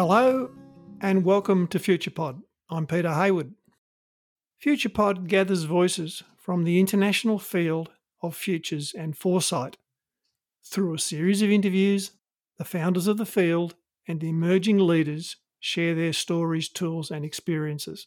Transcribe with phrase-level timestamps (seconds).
[0.00, 0.48] Hello
[1.02, 2.40] and welcome to FuturePod.
[2.70, 3.52] I'm Peter Hayward.
[4.64, 7.90] FuturePod gathers voices from the international field
[8.22, 9.76] of futures and foresight.
[10.64, 12.12] Through a series of interviews,
[12.56, 13.74] the founders of the field
[14.08, 18.06] and the emerging leaders share their stories, tools, and experiences.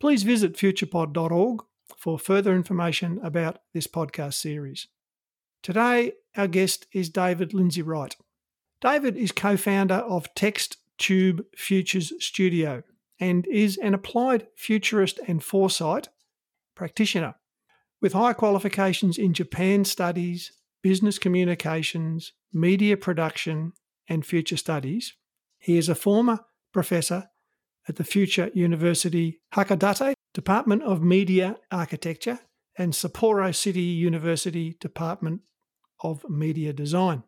[0.00, 1.62] Please visit futurepod.org
[1.96, 4.88] for further information about this podcast series.
[5.62, 8.16] Today, our guest is David Lindsay Wright.
[8.80, 12.82] David is co founder of Text Tube Futures Studio
[13.20, 16.08] and is an applied futurist and foresight
[16.74, 17.34] practitioner
[18.00, 20.52] with high qualifications in Japan studies,
[20.82, 23.72] business communications, media production,
[24.08, 25.14] and future studies.
[25.58, 26.40] He is a former
[26.72, 27.28] professor
[27.88, 32.38] at the Future University Hakodate Department of Media Architecture
[32.76, 35.40] and Sapporo City University Department
[36.00, 37.24] of Media Design.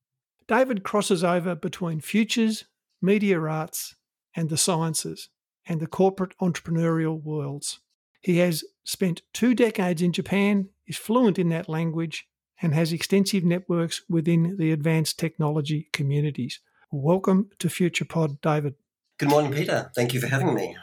[0.46, 2.64] David crosses over between futures,
[3.00, 3.96] media arts,
[4.34, 5.28] and the sciences,
[5.66, 7.80] and the corporate entrepreneurial worlds.
[8.20, 12.26] He has spent two decades in Japan, is fluent in that language,
[12.60, 16.60] and has extensive networks within the advanced technology communities.
[16.92, 18.74] Welcome to FuturePod, David.
[19.18, 19.90] Good morning, Peter.
[19.94, 20.76] Thank you for having me.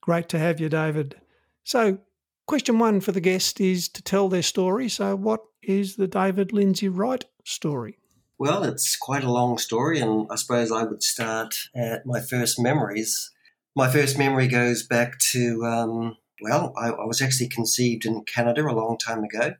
[0.00, 1.20] Great to have you, David.
[1.62, 1.98] So,
[2.46, 4.88] question one for the guest is to tell their story.
[4.88, 7.98] So, what is the David Lindsay Wright story?
[8.38, 12.58] Well, it's quite a long story, and I suppose I would start at my first
[12.60, 13.30] memories.
[13.76, 18.62] My first memory goes back to, um, well, I, I was actually conceived in Canada
[18.66, 19.54] a long time ago.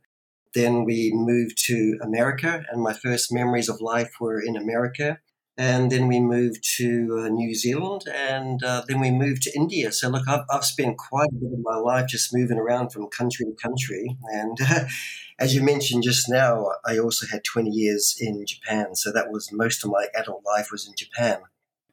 [0.54, 5.20] Then we moved to America, and my first memories of life were in America
[5.56, 9.92] and then we moved to uh, New Zealand, and uh, then we moved to India.
[9.92, 13.08] So, look, I've, I've spent quite a bit of my life just moving around from
[13.08, 14.16] country to country.
[14.32, 14.84] And uh,
[15.38, 18.96] as you mentioned just now, I also had 20 years in Japan.
[18.96, 21.38] So, that was most of my adult life was in Japan.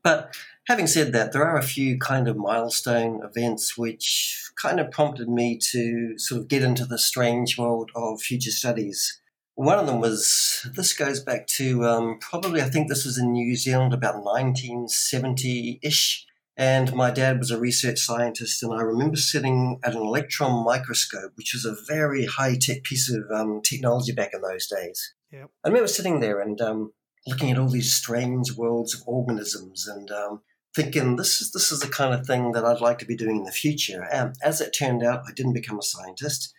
[0.04, 0.36] But
[0.68, 5.30] having said that, there are a few kind of milestone events which kind of prompted
[5.30, 9.21] me to sort of get into the strange world of future studies.
[9.62, 13.32] One of them was this goes back to um, probably I think this was in
[13.32, 16.26] New Zealand about 1970 ish.
[16.58, 21.34] And my dad was a research scientist, and I remember sitting at an electron microscope,
[21.36, 25.14] which was a very high tech piece of um, technology back in those days.
[25.32, 25.52] Yep.
[25.64, 26.94] I remember sitting there and um,
[27.28, 30.42] looking at all these strange worlds of organisms and um,
[30.76, 33.38] thinking this is this is the kind of thing that I'd like to be doing
[33.38, 34.08] in the future.
[34.12, 36.52] And as it turned out, I didn't become a scientist.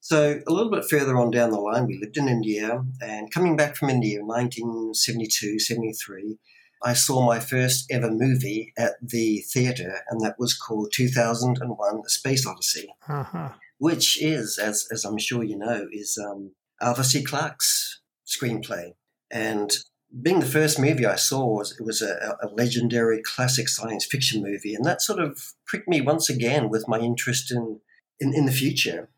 [0.00, 3.56] So a little bit further on down the line, we lived in India, and coming
[3.56, 6.38] back from India in 1972, 73,
[6.82, 12.08] I saw my first ever movie at the theatre, and that was called 2001: A
[12.08, 13.50] Space Odyssey, uh-huh.
[13.78, 17.24] which is, as as I'm sure you know, is um, Arthur C.
[17.24, 18.94] Clarke's screenplay.
[19.30, 19.76] And
[20.22, 24.42] being the first movie I saw was it was a, a legendary classic science fiction
[24.42, 27.80] movie, and that sort of pricked me once again with my interest in
[28.20, 29.08] in, in the future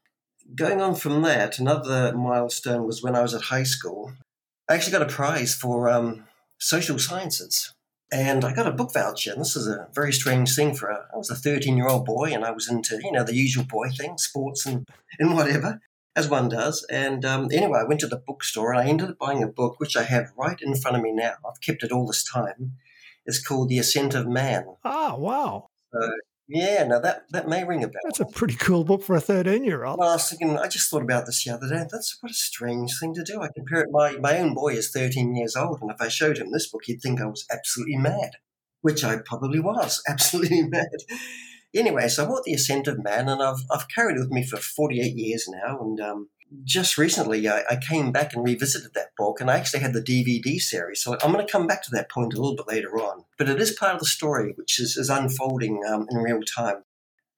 [0.55, 4.13] going on from that, another milestone was when I was at high school.
[4.69, 6.25] I actually got a prize for um,
[6.59, 7.73] social sciences.
[8.11, 11.07] And I got a book voucher, and this is a very strange thing for a,
[11.13, 13.65] I was a 13 year old boy, and I was into, you know, the usual
[13.65, 14.89] boy thing, sports and,
[15.19, 15.81] and whatever,
[16.17, 16.87] as one does.
[16.91, 19.79] And um, anyway, I went to the bookstore, and I ended up buying a book,
[19.79, 21.35] which I have right in front of me now.
[21.47, 22.79] I've kept it all this time.
[23.27, 24.65] It's called The Ascent of Man.
[24.83, 25.67] Ah, wow.
[25.93, 26.11] So
[26.49, 28.01] yeah, now that, that may ring a bell.
[28.05, 29.99] That's a pretty cool book for a 13 year old.
[29.99, 31.85] Well, I was thinking, I just thought about this the other day.
[31.91, 33.43] That's what a strange thing to do.
[33.43, 36.39] I compare it, my, my own boy is 13 years old, and if I showed
[36.39, 38.31] him this book, he'd think I was absolutely mad,
[38.81, 40.89] which I probably was, absolutely mad.
[41.75, 44.43] Anyway, so I bought The Ascent of Man, and I've, I've carried it with me
[44.43, 46.29] for 48 years now, and um,
[46.65, 50.01] just recently I, I, came back and revisited that book, and I actually had the
[50.01, 51.03] DVD series.
[51.03, 53.25] So I'm going to come back to that point a little bit later on.
[53.37, 56.85] But it is part of the story, which is, is unfolding um, in real time.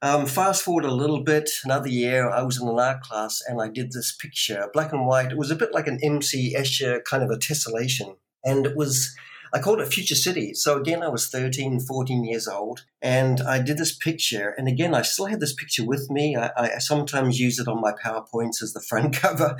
[0.02, 3.60] Um, fast forward a little bit, another year, I was in an art class and
[3.60, 5.30] I did this picture, black and white.
[5.30, 6.54] It was a bit like an M.C.
[6.56, 8.16] Escher kind of a tessellation.
[8.42, 9.14] And it was
[9.52, 10.54] I called it Future City.
[10.54, 14.54] So again, I was 13, 14 years old, and I did this picture.
[14.56, 16.36] And again, I still have this picture with me.
[16.36, 19.56] I, I sometimes use it on my PowerPoints as the front cover.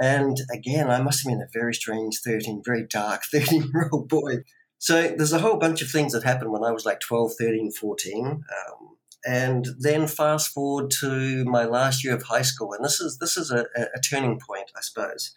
[0.00, 4.08] And again, I must have been a very strange 13, very dark 13 year old
[4.08, 4.38] boy.
[4.78, 7.70] So there's a whole bunch of things that happened when I was like 12, 13,
[7.70, 8.26] 14.
[8.26, 8.88] Um,
[9.24, 13.36] and then fast forward to my last year of high school, and this is this
[13.36, 15.32] is a, a turning point, I suppose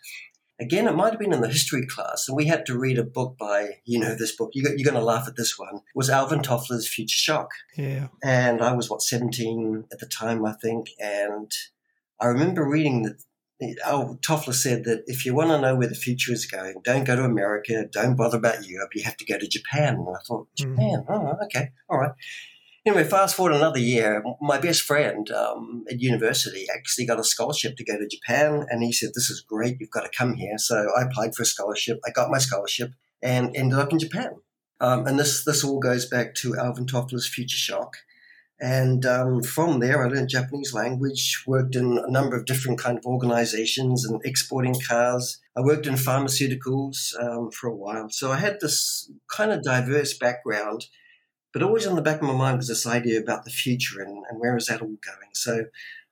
[0.60, 3.04] again, it might have been in the history class, and we had to read a
[3.04, 4.52] book by, you know, this book.
[4.54, 5.76] You, are going to laugh at this one.
[5.76, 7.52] It was Alvin Toffler's Future Shock.
[7.78, 8.08] Yeah.
[8.24, 10.90] And I was, what, 17 at the time, I think.
[11.00, 11.52] And
[12.20, 13.22] I remember reading that
[13.86, 17.06] oh, Toffler said that if you want to know where the future is going, don't
[17.06, 19.96] go to America, don't bother about Europe, you have to go to Japan.
[19.96, 20.76] And I thought, hmm.
[20.76, 21.10] Japan, mm.
[21.10, 22.12] oh, okay, all right.
[22.88, 27.76] Anyway, fast forward another year, my best friend um, at university actually got a scholarship
[27.78, 30.58] to go to Japan, and he said, This is great, you've got to come here.
[30.58, 32.92] So I applied for a scholarship, I got my scholarship,
[33.24, 34.36] and ended up in Japan.
[34.80, 37.98] Um, and this, this all goes back to Alvin Toffler's Future Shock.
[38.60, 42.98] And um, from there, I learned Japanese language, worked in a number of different kind
[42.98, 45.40] of organizations and exporting cars.
[45.58, 48.10] I worked in pharmaceuticals um, for a while.
[48.10, 50.86] So I had this kind of diverse background,
[51.56, 54.26] but always on the back of my mind was this idea about the future and,
[54.30, 55.30] and where is that all going.
[55.34, 55.68] So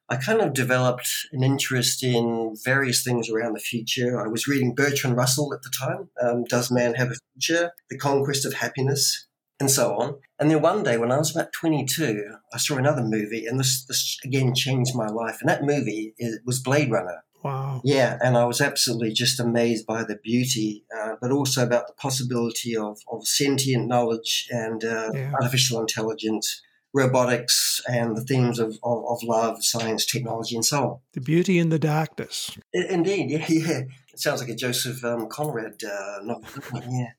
[0.07, 4.23] I kind of developed an interest in various things around the future.
[4.23, 7.71] I was reading Bertrand Russell at the time, um, Does Man Have a Future?
[7.89, 9.27] The Conquest of Happiness
[9.59, 10.15] and so on.
[10.39, 12.23] And then one day when I was about 22,
[12.53, 15.39] I saw another movie, and this, this again changed my life.
[15.41, 17.21] And that movie is, was Blade Runner.
[17.43, 17.81] Wow.
[17.83, 21.93] Yeah, and I was absolutely just amazed by the beauty, uh, but also about the
[21.93, 25.33] possibility of, of sentient knowledge and uh, yeah.
[25.33, 26.61] artificial intelligence,
[26.93, 30.99] robotics, and the themes of, of, of, love, science, technology, and so on.
[31.13, 32.57] The beauty in the darkness.
[32.71, 33.81] indeed, yeah, yeah.
[34.13, 36.81] It sounds like a Joseph um, Conrad uh, novel.
[36.89, 37.09] yeah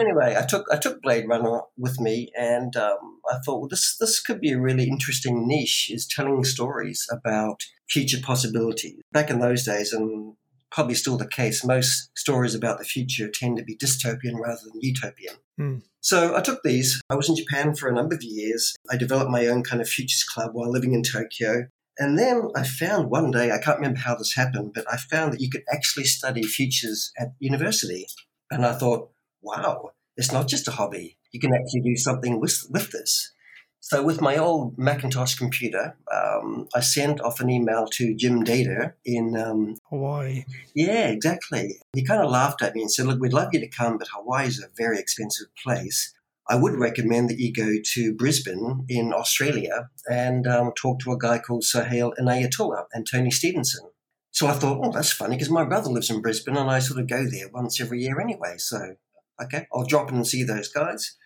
[0.00, 3.96] anyway, I took I took Blade Runner with me, and um, I thought, well, this
[3.98, 9.00] this could be a really interesting niche is telling stories about future possibilities.
[9.12, 10.34] Back in those days, and
[10.70, 14.80] probably still the case, most stories about the future tend to be dystopian rather than
[14.80, 15.36] utopian.
[15.58, 15.82] Mm.
[16.00, 17.00] So I took these.
[17.08, 18.74] I was in Japan for a number of years.
[18.90, 21.66] I developed my own kind of futures club while living in Tokyo.
[21.98, 25.32] And then I found one day, I can't remember how this happened, but I found
[25.32, 28.06] that you could actually study futures at university.
[28.50, 29.10] And I thought,
[29.42, 31.16] wow, it's not just a hobby.
[31.32, 33.32] You can actually do something with, with this.
[33.80, 38.94] So, with my old Macintosh computer, um, I sent off an email to Jim Dator
[39.04, 40.44] in um, Hawaii.
[40.74, 41.78] Yeah, exactly.
[41.92, 44.08] He kind of laughed at me and said, Look, we'd love you to come, but
[44.12, 46.12] Hawaii is a very expensive place.
[46.48, 51.18] I would recommend that you go to Brisbane in Australia and um, talk to a
[51.18, 53.88] guy called Sohail Inayatullah and Tony Stevenson.
[54.30, 57.00] So I thought, oh, that's funny because my brother lives in Brisbane and I sort
[57.00, 58.56] of go there once every year anyway.
[58.58, 58.96] So
[59.42, 61.16] Okay, I'll drop in and see those guys.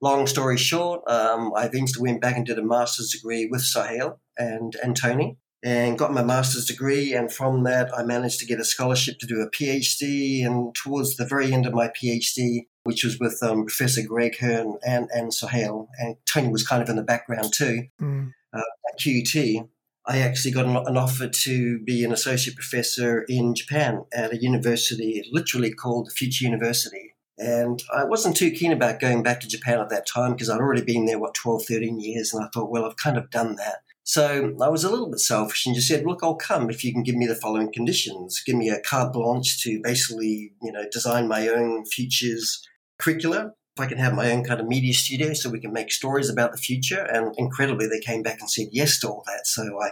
[0.00, 4.20] Long story short, um, I eventually went back and did a master's degree with Sohail
[4.36, 7.14] and, and Tony and got my master's degree.
[7.14, 10.44] And from that, I managed to get a scholarship to do a PhD.
[10.44, 14.78] And towards the very end of my PhD, which was with um, Professor Greg Hearn
[14.86, 18.32] and, and Sohail, and Tony was kind of in the background too, mm.
[18.52, 19.68] uh, at QUT,
[20.08, 24.40] I actually got an, an, offer to be an associate professor in Japan at a
[24.40, 27.15] university, literally called the Future University.
[27.38, 30.60] And I wasn't too keen about going back to Japan at that time because I'd
[30.60, 32.32] already been there, what, 12, 13 years.
[32.32, 33.82] And I thought, well, I've kind of done that.
[34.04, 36.92] So I was a little bit selfish and just said, look, I'll come if you
[36.92, 38.40] can give me the following conditions.
[38.46, 42.66] Give me a carte blanche to basically, you know, design my own futures
[43.00, 43.50] curricula.
[43.76, 46.30] If I can have my own kind of media studio so we can make stories
[46.30, 47.00] about the future.
[47.00, 49.46] And incredibly, they came back and said yes to all that.
[49.46, 49.90] So I,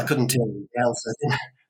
[0.00, 0.94] I couldn't turn them down.
[0.94, 1.12] So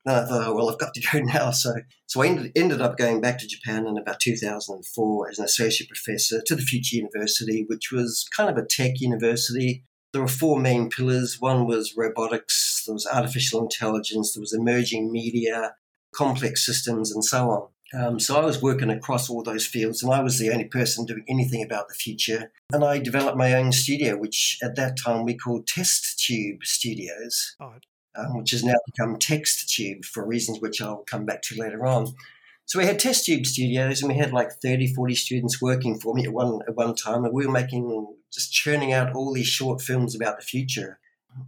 [0.06, 1.50] and I thought, oh, well, I've got to go now.
[1.50, 1.74] So,
[2.06, 5.88] so I ended, ended up going back to Japan in about 2004 as an associate
[5.88, 9.84] professor to the Future University, which was kind of a tech university.
[10.12, 11.38] There were four main pillars.
[11.40, 15.74] One was robotics, there was artificial intelligence, there was emerging media,
[16.14, 17.68] complex systems, and so on.
[17.92, 21.04] Um, so I was working across all those fields, and I was the only person
[21.04, 22.50] doing anything about the future.
[22.72, 27.54] And I developed my own studio, which at that time we called Test Tube Studios.
[27.60, 27.74] Oh,
[28.16, 32.14] um, which has now become TextTube for reasons which I'll come back to later on.
[32.66, 36.14] So we had test tube studios and we had like 30, 40 students working for
[36.14, 37.24] me at one, at one time.
[37.24, 40.98] And we were making, just churning out all these short films about the future.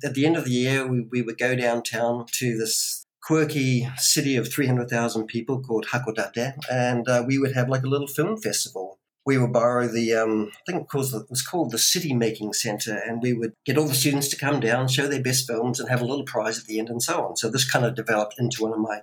[0.05, 4.37] At the end of the year, we, we would go downtown to this quirky city
[4.37, 6.55] of 300,000 people called Hakodate.
[6.71, 8.96] And uh, we would have like a little film festival
[9.27, 13.21] we would borrow the, um, I think it was, called the City Making Centre, and
[13.21, 16.01] we would get all the students to come down, show their best films, and have
[16.01, 17.37] a little prize at the end, and so on.
[17.37, 19.03] So this kind of developed into one of my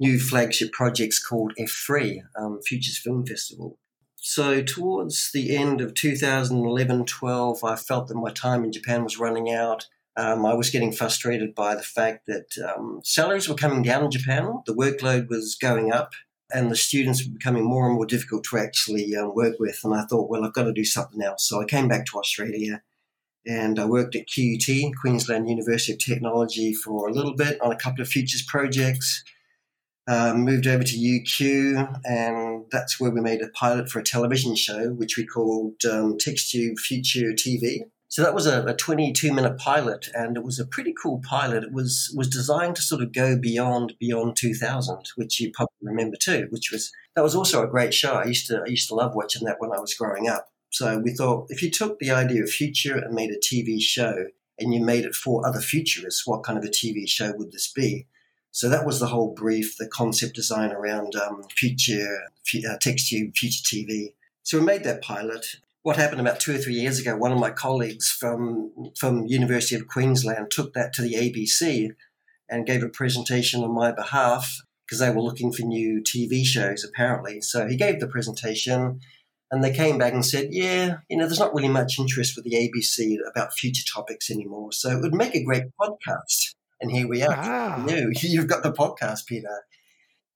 [0.00, 3.78] new flagship projects called F3, um, Futures Film Festival.
[4.16, 9.52] So towards the end of 2011-12, I felt that my time in Japan was running
[9.52, 9.86] out.
[10.16, 14.10] Um, I was getting frustrated by the fact that um, salaries were coming down in
[14.10, 16.14] Japan, the workload was going up,
[16.52, 19.80] and the students were becoming more and more difficult to actually um, work with.
[19.84, 21.48] And I thought, well, I've got to do something else.
[21.48, 22.82] So I came back to Australia
[23.46, 27.76] and I worked at QUT, Queensland University of Technology, for a little bit on a
[27.76, 29.22] couple of futures projects.
[30.08, 34.54] Um, moved over to UQ, and that's where we made a pilot for a television
[34.54, 37.80] show, which we called um, TextTube Future TV.
[38.08, 41.64] So that was a, a 22 minute pilot, and it was a pretty cool pilot.
[41.64, 46.16] It was was designed to sort of go beyond beyond 2000, which you probably remember
[46.16, 46.46] too.
[46.50, 48.14] Which was that was also a great show.
[48.14, 50.48] I used to I used to love watching that when I was growing up.
[50.70, 54.26] So we thought if you took the idea of future and made a TV show,
[54.58, 57.70] and you made it for other futurists, what kind of a TV show would this
[57.72, 58.06] be?
[58.52, 62.22] So that was the whole brief, the concept design around um, future
[62.66, 64.14] uh, text tube, future TV.
[64.44, 65.44] So we made that pilot.
[65.86, 67.16] What happened about two or three years ago?
[67.16, 71.90] One of my colleagues from from University of Queensland took that to the ABC
[72.50, 76.82] and gave a presentation on my behalf because they were looking for new TV shows
[76.82, 77.40] apparently.
[77.40, 78.98] So he gave the presentation
[79.52, 82.44] and they came back and said, yeah, you know, there's not really much interest with
[82.44, 84.72] the ABC about future topics anymore.
[84.72, 86.56] So it would make a great podcast.
[86.80, 87.30] And here we are.
[87.30, 87.86] Wow.
[87.86, 89.62] You, you've got the podcast, Peter.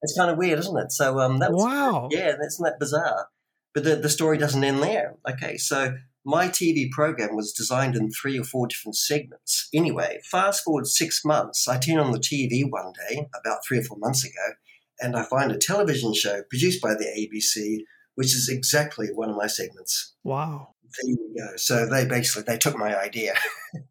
[0.00, 0.92] It's kind of weird, isn't it?
[0.92, 2.06] So um, that's wow.
[2.12, 3.26] Yeah, that's not bizarre.
[3.74, 5.14] But the, the story doesn't end there.
[5.28, 9.68] Okay, so my TV program was designed in three or four different segments.
[9.72, 13.82] Anyway, fast forward six months, I turn on the TV one day, about three or
[13.82, 14.54] four months ago,
[14.98, 17.84] and I find a television show produced by the ABC
[18.20, 20.14] which is exactly one of my segments.
[20.24, 20.74] Wow.
[20.82, 21.56] There you go.
[21.56, 23.32] So they basically they took my idea.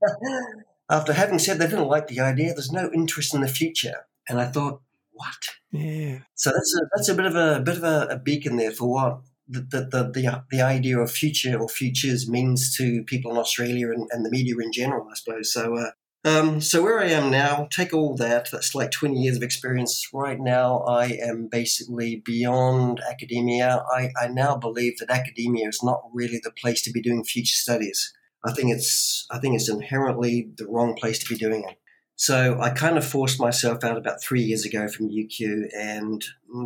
[0.92, 4.06] After having said they didn't like the idea, there's no interest in the future.
[4.28, 4.82] And I thought,
[5.12, 5.34] what?
[5.72, 6.20] Yeah.
[6.36, 8.72] So that's a that's a bit of a, a bit of a, a, beacon there
[8.72, 13.38] for what the the, the the, idea of future or futures means to people in
[13.38, 15.52] Australia and, and the media in general, I suppose.
[15.52, 15.92] So uh,
[16.26, 18.50] um, so where I am now, take all that.
[18.52, 20.10] That's like 20 years of experience.
[20.14, 23.84] Right now, I am basically beyond academia.
[23.90, 27.56] I, I now believe that academia is not really the place to be doing future
[27.56, 28.14] studies.
[28.46, 31.79] I think it's I think it's inherently the wrong place to be doing it.
[32.20, 36.22] So I kind of forced myself out about three years ago from UQ and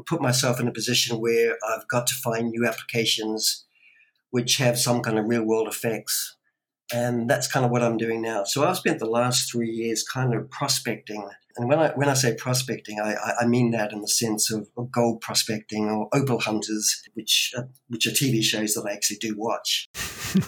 [0.07, 3.63] put myself in a position where I've got to find new applications
[4.31, 6.37] which have some kind of real world effects
[6.91, 8.45] and that's kind of what I'm doing now.
[8.45, 12.15] So I've spent the last three years kind of prospecting, and when I when I
[12.15, 16.39] say prospecting, I, I mean that in the sense of, of gold prospecting or opal
[16.39, 19.87] hunters, which uh, which are TV shows that I actually do watch.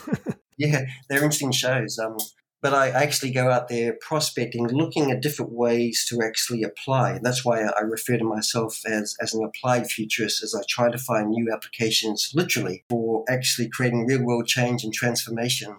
[0.57, 1.97] yeah, they're interesting shows.
[1.99, 2.17] Um,
[2.61, 7.19] but I actually go out there prospecting, looking at different ways to actually apply.
[7.21, 10.97] That's why I refer to myself as, as an applied futurist, as I try to
[10.97, 15.77] find new applications, literally, for actually creating real world change and transformation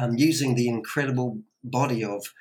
[0.00, 2.32] um, using the incredible body of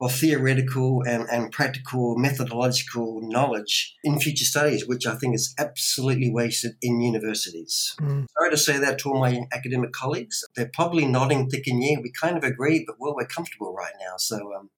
[0.00, 6.30] of theoretical and, and practical methodological knowledge in future studies, which I think is absolutely
[6.32, 7.94] wasted in universities.
[8.00, 8.26] Mm.
[8.36, 10.44] Sorry to say that to all my academic colleagues.
[10.56, 14.14] They're probably nodding, thinking, yeah, we kind of agree, but well, we're comfortable right now.
[14.18, 14.70] So, um,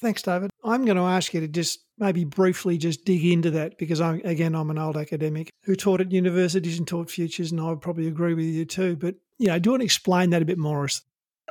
[0.00, 0.50] Thanks, David.
[0.64, 4.22] I'm going to ask you to just maybe briefly just dig into that because I'm,
[4.24, 7.82] again, I'm an old academic who taught at universities and taught futures, and I would
[7.82, 8.96] probably agree with you too.
[8.96, 10.88] But you know, do you want to explain that a bit more?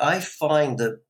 [0.02, 1.02] I find that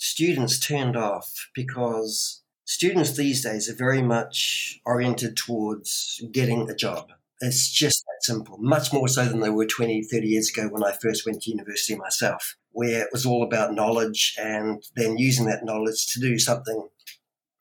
[0.00, 7.12] students turned off because students these days are very much oriented towards getting a job.
[7.42, 10.82] It's just that simple, much more so than they were 20, 30 years ago when
[10.82, 15.44] I first went to university myself, where it was all about knowledge and then using
[15.46, 16.88] that knowledge to do something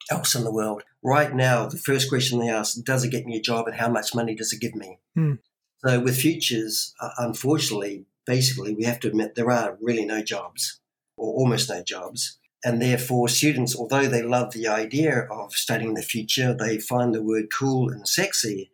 [0.10, 0.84] else in the world.
[1.04, 3.90] Right now, the first question they ask, does it get me a job and how
[3.90, 5.00] much money does it give me?
[5.14, 5.34] Hmm.
[5.86, 10.80] So with futures, uh, unfortunately, basically, we have to admit there are really no jobs
[11.20, 12.38] or almost no jobs.
[12.64, 17.24] And therefore, students, although they love the idea of studying the future, they find the
[17.24, 18.72] word cool and sexy,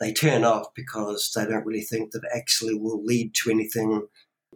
[0.00, 4.06] they turn off because they don't really think that actually will lead to anything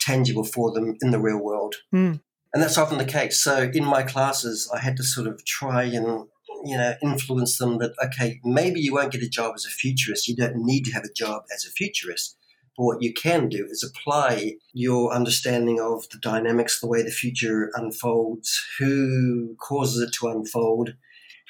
[0.01, 1.77] tangible for them in the real world.
[1.95, 2.21] Mm.
[2.55, 3.43] And that's often the case.
[3.43, 6.27] So in my classes, I had to sort of try and
[6.65, 10.29] you know influence them that okay, maybe you won't get a job as a futurist.
[10.29, 12.37] You don't need to have a job as a futurist.
[12.77, 17.11] But what you can do is apply your understanding of the dynamics, the way the
[17.11, 20.95] future unfolds, who causes it to unfold.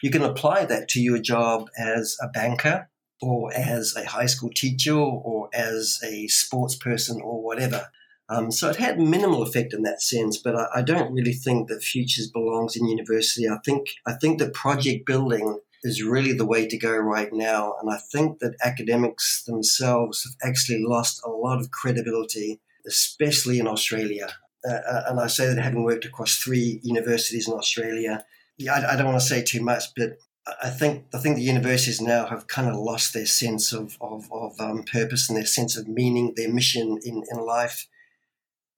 [0.02, 2.88] You can apply that to your job as a banker
[3.21, 7.87] or as a high school teacher or as a sports person or whatever.
[8.29, 11.69] Um, so it had minimal effect in that sense, but I, I, don't really think
[11.69, 13.49] that futures belongs in university.
[13.49, 17.75] I think I think that project building is really the way to go right now.
[17.81, 23.67] And I think that academics themselves have actually lost a lot of credibility, especially in
[23.67, 24.29] Australia.
[24.69, 28.25] Uh, uh and I say that having worked across three universities in Australia,
[28.59, 30.19] yeah, I, I don't want to say too much, but
[30.62, 34.29] I think I think the universities now have kind of lost their sense of of,
[34.33, 37.87] of um, purpose and their sense of meaning, their mission in, in life,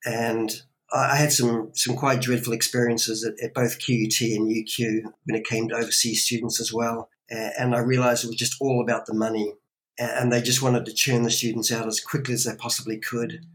[0.04, 0.62] and
[0.94, 5.46] I had some some quite dreadful experiences at, at, both QUT and UQ when it
[5.46, 7.08] came to overseas students as well.
[7.30, 9.54] Uh, and I realized it was just all about the money.
[9.98, 13.46] And they just wanted to churn the students out as quickly as they possibly could.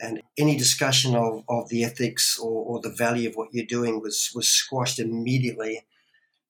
[0.00, 4.00] and any discussion of, of the ethics or, or the value of what you're doing
[4.00, 5.84] was was squashed immediately.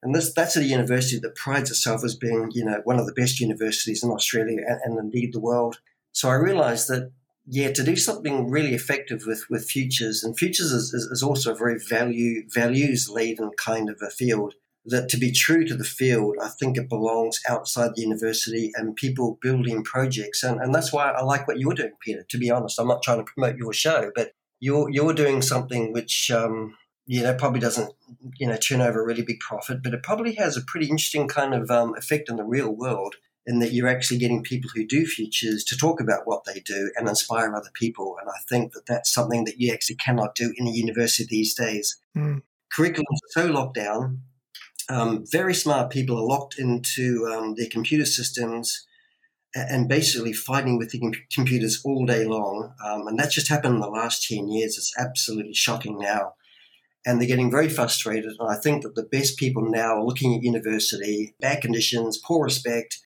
[0.02, 3.12] And this that's a university that prides itself as being, you know, one of the
[3.12, 5.80] best universities in Australia and, and indeed the world.
[6.12, 7.12] So I realized that
[7.46, 11.52] yeah, to do something really effective with, with futures, and futures is, is, is also
[11.52, 15.84] a very value values laden kind of a field that to be true to the
[15.84, 20.42] field, I think it belongs outside the university and people building projects.
[20.42, 22.24] And, and that's why I like what you're doing, Peter.
[22.28, 25.92] To be honest, I'm not trying to promote your show, but you're, you're doing something
[25.92, 26.74] which, um,
[27.06, 27.92] you know, probably doesn't,
[28.38, 31.28] you know, turn over a really big profit, but it probably has a pretty interesting
[31.28, 34.86] kind of um, effect in the real world in that you're actually getting people who
[34.86, 38.16] do futures to talk about what they do and inspire other people.
[38.20, 41.54] And I think that that's something that you actually cannot do in a university these
[41.54, 42.00] days.
[42.16, 42.42] Mm.
[42.76, 44.22] Curriculums are so locked down
[44.88, 48.86] um, very smart people are locked into um, their computer systems
[49.54, 52.72] and basically fighting with the computers all day long.
[52.84, 54.78] Um, and that's just happened in the last 10 years.
[54.78, 56.34] It's absolutely shocking now.
[57.04, 58.32] And they're getting very frustrated.
[58.38, 62.44] And I think that the best people now are looking at university, bad conditions, poor
[62.44, 63.00] respect,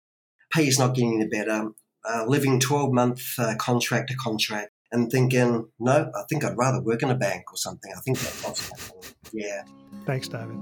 [0.52, 1.70] pay is not getting any better,
[2.08, 6.80] uh, living 12 month uh, contract to contract, and thinking, no, I think I'd rather
[6.80, 7.92] work in a bank or something.
[7.96, 9.62] I think that's what's Yeah.
[10.04, 10.56] Thanks, David.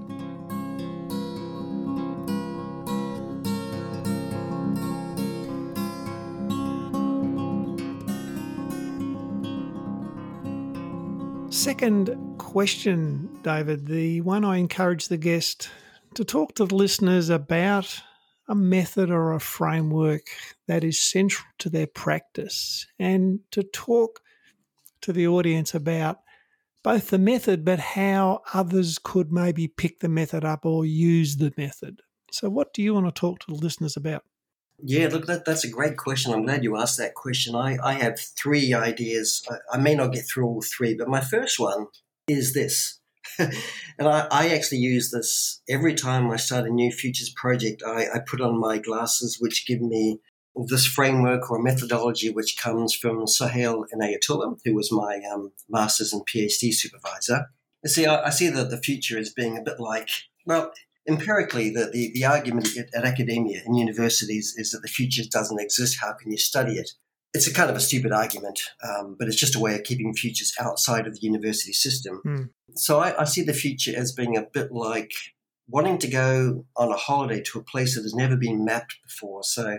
[11.50, 15.70] Second question, David, the one I encourage the guest
[16.14, 18.00] to talk to the listeners about
[18.48, 20.26] a method or a framework
[20.66, 24.20] that is central to their practice and to talk
[25.00, 26.18] to the audience about
[26.82, 31.52] both the method but how others could maybe pick the method up or use the
[31.56, 32.02] method.
[32.30, 34.24] So, what do you want to talk to the listeners about?
[34.82, 36.32] Yeah, look, that, that's a great question.
[36.32, 37.54] I'm glad you asked that question.
[37.54, 39.42] I, I have three ideas.
[39.48, 41.86] I, I may not get through all three, but my first one
[42.26, 42.98] is this.
[43.38, 47.82] and I, I, actually use this every time I start a new futures project.
[47.86, 50.20] I, I put on my glasses, which give me
[50.68, 56.22] this framework or methodology, which comes from Sohail Inayatullah, who was my um, master's and
[56.26, 57.46] PhD supervisor.
[57.82, 60.08] You see, I, I see that the future is being a bit like,
[60.46, 60.72] well,
[61.08, 65.60] empirically, the, the, the argument at, at, academia and universities is that the future doesn't
[65.60, 65.98] exist.
[66.00, 66.90] How can you study it?
[67.34, 70.14] It's a kind of a stupid argument, um, but it's just a way of keeping
[70.14, 72.22] futures outside of the university system.
[72.24, 72.50] Mm.
[72.76, 75.12] So I, I see the future as being a bit like
[75.68, 79.42] wanting to go on a holiday to a place that has never been mapped before.
[79.42, 79.78] So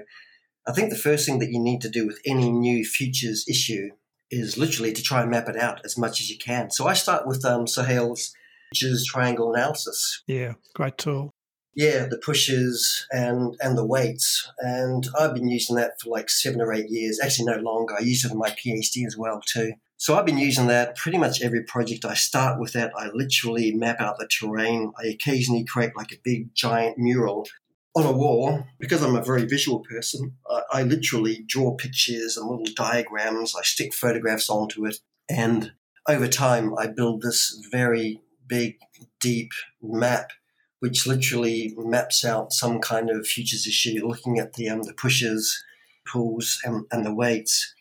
[0.67, 3.89] I think the first thing that you need to do with any new futures issue
[4.31, 6.71] is literally to try and map it out as much as you can.
[6.71, 8.33] So I start with um, Sohail's
[8.81, 10.23] is triangle analysis.
[10.27, 11.34] Yeah, great tool.
[11.75, 16.61] Yeah, the pushes and and the weights, and I've been using that for like seven
[16.61, 17.19] or eight years.
[17.21, 17.95] Actually, no longer.
[17.97, 19.73] I use it in my PhD as well too.
[19.97, 22.73] So I've been using that pretty much every project I start with.
[22.73, 24.93] That I literally map out the terrain.
[24.97, 27.45] I occasionally create like a big giant mural
[27.93, 30.35] on a wall because I'm a very visual person.
[30.49, 33.53] I, I literally draw pictures and little diagrams.
[33.53, 35.73] I stick photographs onto it, and
[36.07, 38.77] over time, I build this very big,
[39.19, 40.31] deep map,
[40.85, 45.63] which literally maps out some kind of futures issue, looking at the um, the pushes,
[46.05, 47.73] pulls, and, and the weights.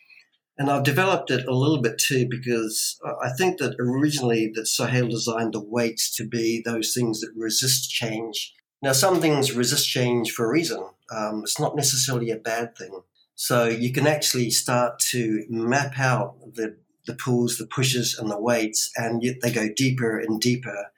[0.57, 5.07] And I've developed it a little bit too because I think that originally that Sohail
[5.07, 8.55] designed the weights to be those things that resist change.
[8.81, 10.83] Now, some things resist change for a reason.
[11.15, 13.01] Um, it's not necessarily a bad thing.
[13.35, 18.39] So you can actually start to map out the the pulls, the pushes, and the
[18.39, 20.91] weights, and they go deeper and deeper,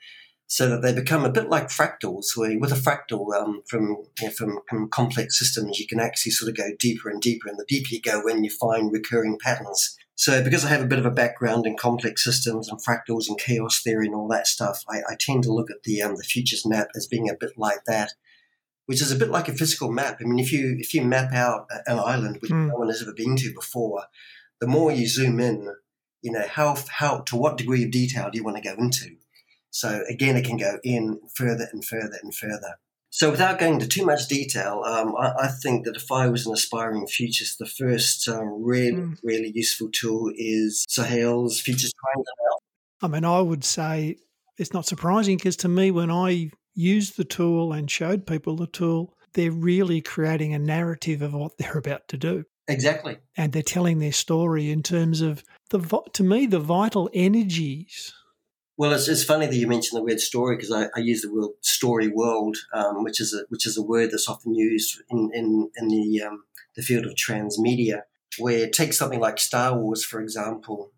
[0.47, 2.35] so that they become a bit like fractals.
[2.35, 6.31] Where with a fractal um, from, you know, from from complex systems, you can actually
[6.31, 9.37] sort of go deeper and deeper, and the deeper you go, when you find recurring
[9.41, 9.97] patterns.
[10.15, 13.37] So, because I have a bit of a background in complex systems and fractals and
[13.37, 16.23] chaos theory and all that stuff, I, I tend to look at the um, the
[16.23, 18.13] futures map as being a bit like that
[18.87, 20.17] which is a bit like a physical map.
[20.21, 22.69] I mean, if you if you map out an island which mm.
[22.69, 24.05] no one has ever been to before,
[24.59, 25.69] the more you zoom in,
[26.21, 29.17] you know, how, how, to what degree of detail do you want to go into?
[29.71, 32.75] So again, it can go in further and further and further.
[33.09, 36.45] So without going into too much detail, um, I, I, think that if I was
[36.45, 39.17] an aspiring futurist, the first um, really, mm.
[39.23, 42.61] really useful tool is Sohail's Futures Triangle.
[43.01, 44.17] I mean, I would say
[44.57, 48.67] it's not surprising because to me, when I used the tool and showed people the
[48.67, 52.43] tool, they're really creating a narrative of what they're about to do.
[52.67, 53.17] Exactly.
[53.37, 55.79] And they're telling their story in terms of the
[56.13, 58.13] to me the vital energies.
[58.77, 61.33] Well, it's, it's funny that you mentioned the word story because I, I, use the
[61.33, 65.31] word story world, um, which is a which is a word that's often used in
[65.33, 66.43] in, in the um,
[66.75, 68.01] the field of transmedia.
[68.37, 70.91] Where take something like Star Wars, for example.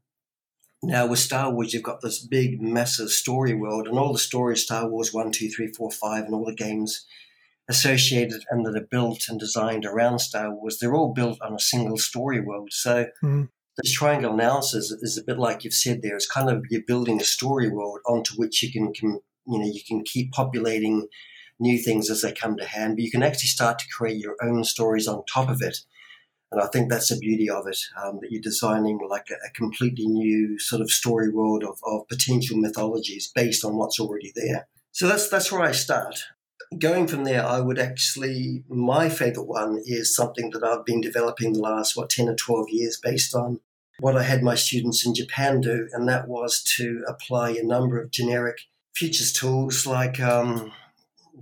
[0.81, 4.63] Now, with Star Wars, you've got this big, massive story world, and all the stories
[4.63, 7.05] Star Wars 1, 2, 3, 4, 5, and all the games
[7.69, 11.59] associated and that are built and designed around Star Wars, they're all built on a
[11.59, 12.69] single story world.
[12.71, 13.49] So, mm.
[13.81, 16.15] This triangle analysis is a bit like you've said there.
[16.15, 19.65] It's kind of you're building a story world onto which you can, can you know,
[19.65, 21.07] you can keep populating
[21.59, 24.35] new things as they come to hand, but you can actually start to create your
[24.41, 25.79] own stories on top of it.
[26.51, 29.51] And I think that's the beauty of it, um, that you're designing like a, a,
[29.53, 34.67] completely new sort of story world of, of potential mythologies based on what's already there.
[34.91, 36.23] So that's that's where I start.
[36.77, 41.53] Going from there, I would actually my favorite one is something that I've been developing
[41.53, 43.59] the last what ten or twelve years based on
[43.99, 48.01] what I had my students in Japan do, and that was to apply a number
[48.01, 48.57] of generic
[48.95, 50.71] futures tools like, um,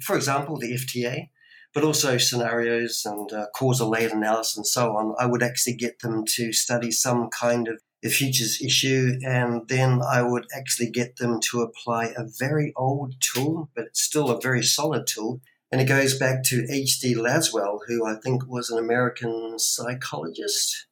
[0.01, 1.29] for example, the FTA
[1.77, 5.99] but also scenarios and uh, causal layered analysis and so on, I would actually get
[5.99, 11.17] them to study some kind of a futures issue, and then I would actually get
[11.17, 15.39] them to apply a very old tool, but it's still a very solid tool.
[15.71, 17.13] And it goes back to H.D.
[17.13, 20.86] Lasswell, who I think was an American psychologist.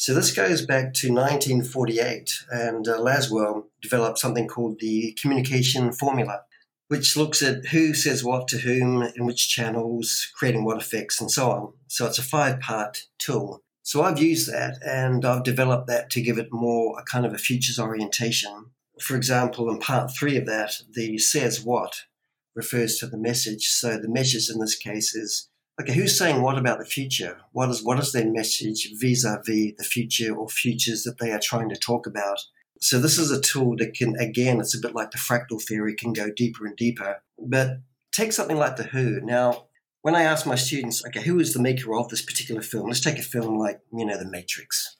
[0.00, 6.44] So this goes back to 1948, and uh, Lasswell developed something called the communication formula
[6.88, 11.30] which looks at who says what to whom in which channels, creating what effects, and
[11.30, 11.72] so on.
[11.86, 13.60] So it's a five part tool.
[13.82, 17.34] So I've used that and I've developed that to give it more a kind of
[17.34, 18.70] a futures orientation.
[19.00, 22.06] For example, in part three of that, the says what
[22.54, 23.68] refers to the message.
[23.68, 25.49] So the message in this case is
[25.80, 27.38] okay, who's saying what about the future?
[27.52, 31.68] What is what is their message vis-a-vis the future or futures that they are trying
[31.70, 32.40] to talk about?
[32.80, 35.94] So this is a tool that can, again, it's a bit like the fractal theory,
[35.94, 37.22] can go deeper and deeper.
[37.38, 39.20] But take something like The Who.
[39.20, 39.66] Now,
[40.00, 42.88] when I ask my students, okay, who is the maker of this particular film?
[42.88, 44.96] Let's take a film like, you know, The Matrix.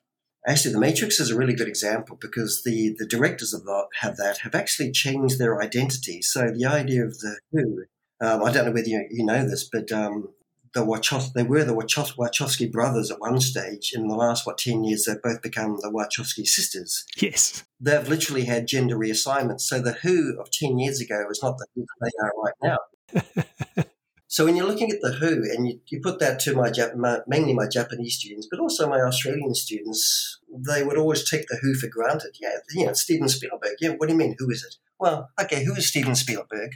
[0.47, 4.19] Actually, The Matrix is a really good example because the, the directors of that have
[4.19, 6.21] that have actually changed their identity.
[6.21, 7.85] So the idea of The Who,
[8.21, 10.29] um, I don't know whether you, you know this, but um,
[10.73, 13.93] the Wachowski, they were the Wachowski brothers at one stage.
[13.95, 17.05] In the last, what, 10 years, they've both become the Wachowski sisters.
[17.17, 17.65] Yes.
[17.81, 19.63] They've literally had gender reassignments.
[19.63, 23.85] So the Who of 10 years ago is not the Who they are right now.
[24.29, 27.19] so when you're looking at the Who, and you, you put that to my, my,
[27.27, 31.75] mainly my Japanese students, but also my Australian students, they would always take the Who
[31.75, 32.37] for granted.
[32.41, 33.77] Yeah, you know, Steven Spielberg.
[33.81, 34.77] Yeah, what do you mean, who is it?
[35.01, 36.71] Well, okay, who is Steven Spielberg?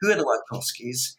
[0.00, 1.16] Who are the Wachowskis?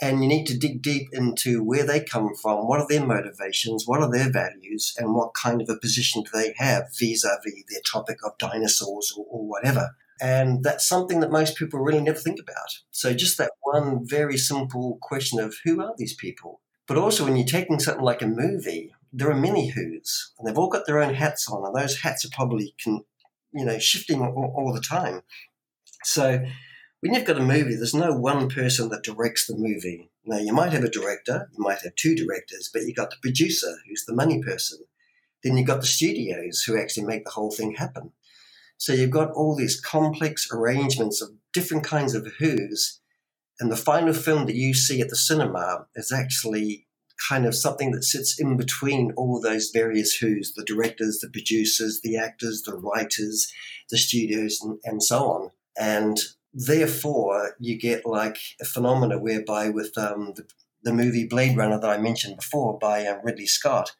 [0.00, 3.84] And you need to dig deep into where they come from, what are their motivations,
[3.86, 7.80] what are their values, and what kind of a position do they have vis-a-vis their
[7.90, 9.96] topic of dinosaurs or, or whatever.
[10.20, 12.78] And that's something that most people really never think about.
[12.90, 16.60] So just that one very simple question of who are these people?
[16.86, 20.58] But also when you're taking something like a movie, there are many who's, and they've
[20.58, 23.02] all got their own hats on, and those hats are probably can,
[23.52, 25.22] you know, shifting all, all the time.
[26.04, 26.44] So
[27.00, 30.10] when you've got a movie, there's no one person that directs the movie.
[30.24, 33.16] Now, you might have a director, you might have two directors, but you've got the
[33.20, 34.78] producer, who's the money person.
[35.42, 38.12] Then you've got the studios, who actually make the whole thing happen.
[38.78, 43.00] So you've got all these complex arrangements of different kinds of who's,
[43.60, 46.86] and the final film that you see at the cinema is actually
[47.28, 52.00] kind of something that sits in between all those various who's the directors, the producers,
[52.02, 53.50] the actors, the writers,
[53.90, 55.50] the studios, and, and so on.
[55.78, 56.18] And
[56.56, 60.46] therefore, you get like a phenomena whereby with um, the,
[60.82, 63.92] the, movie Blade Runner that I mentioned before by uh, Ridley Scott.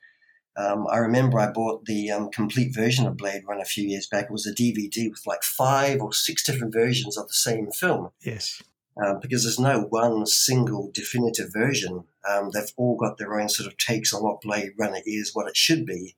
[0.57, 4.07] Um, I remember I bought the um, complete version of Blade Runner a few years
[4.07, 4.25] back.
[4.25, 8.09] It was a DVD with like five or six different versions of the same film.
[8.23, 8.62] Yes.
[8.97, 12.05] Um, because there's no one single definitive version.
[12.27, 15.47] Um, they've all got their own sort of takes on what Blade Runner is, what
[15.47, 16.16] it should be.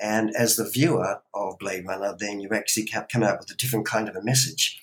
[0.00, 3.86] And as the viewer of Blade Runner, then you actually come out with a different
[3.86, 4.80] kind of a message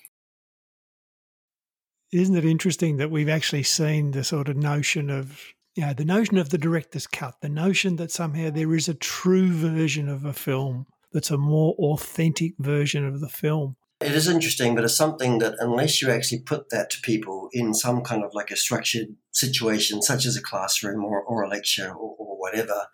[2.14, 5.40] isn't it interesting that we've actually seen the sort of notion of
[5.74, 8.94] you know the notion of the director's cut the notion that somehow there is a
[8.94, 13.76] true version of a film that's a more authentic version of the film?
[14.00, 17.74] It is interesting but it's something that unless you actually put that to people in
[17.74, 21.90] some kind of like a structured situation such as a classroom or, or a lecture
[21.90, 22.86] or, or whatever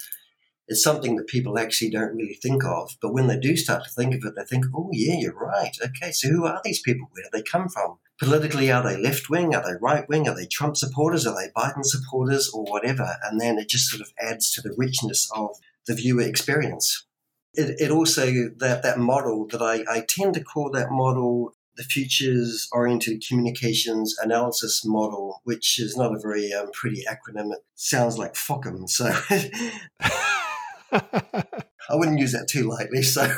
[0.71, 2.97] it's something that people actually don't really think of.
[3.03, 5.77] But when they do start to think of it, they think, oh, yeah, you're right.
[5.85, 7.09] Okay, so who are these people?
[7.11, 7.99] Where do they come from?
[8.21, 9.53] Politically, are they left wing?
[9.53, 10.29] Are they right wing?
[10.29, 11.27] Are they Trump supporters?
[11.27, 13.17] Are they Biden supporters or whatever?
[13.25, 15.57] And then it just sort of adds to the richness of
[15.89, 17.05] the viewer experience.
[17.55, 18.27] It, it also,
[18.59, 24.17] that, that model that I, I tend to call that model the futures oriented communications
[24.23, 27.53] analysis model, which is not a very um, pretty acronym.
[27.53, 28.89] It sounds like FOCM.
[28.89, 29.13] So
[30.93, 33.03] I wouldn't use that too lightly.
[33.03, 33.31] So,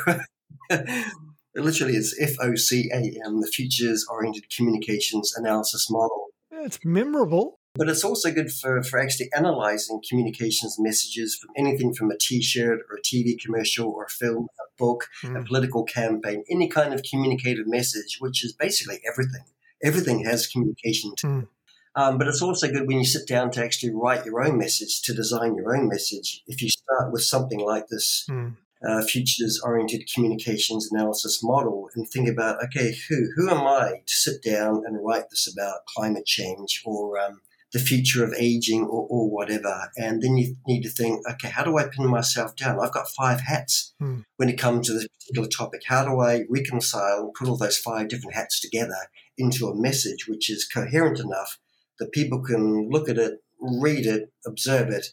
[1.55, 6.29] It literally is FOCAM, the Futures Oriented Communications Analysis Model.
[6.51, 7.59] It's memorable.
[7.75, 12.41] But it's also good for, for actually analyzing communications messages from anything from a t
[12.41, 15.35] shirt or a TV commercial or a film, a book, mm.
[15.35, 15.45] a hmm.
[15.45, 19.43] political campaign, any kind of communicative message, which is basically everything.
[19.83, 21.47] Everything has communication to mm.
[21.95, 25.01] Um, but it's also good when you sit down to actually write your own message,
[25.03, 26.41] to design your own message.
[26.47, 28.55] If you start with something like this mm.
[28.87, 34.13] uh, futures oriented communications analysis model and think about, okay, who, who am I to
[34.13, 37.41] sit down and write this about climate change or um,
[37.73, 39.91] the future of aging or, or, whatever?
[39.95, 42.79] And then you need to think, okay, how do I pin myself down?
[42.79, 44.25] I've got five hats mm.
[44.37, 45.83] when it comes to this particular topic.
[45.85, 50.27] How do I reconcile and put all those five different hats together into a message
[50.27, 51.59] which is coherent enough?
[51.99, 55.07] That people can look at it, read it, observe it,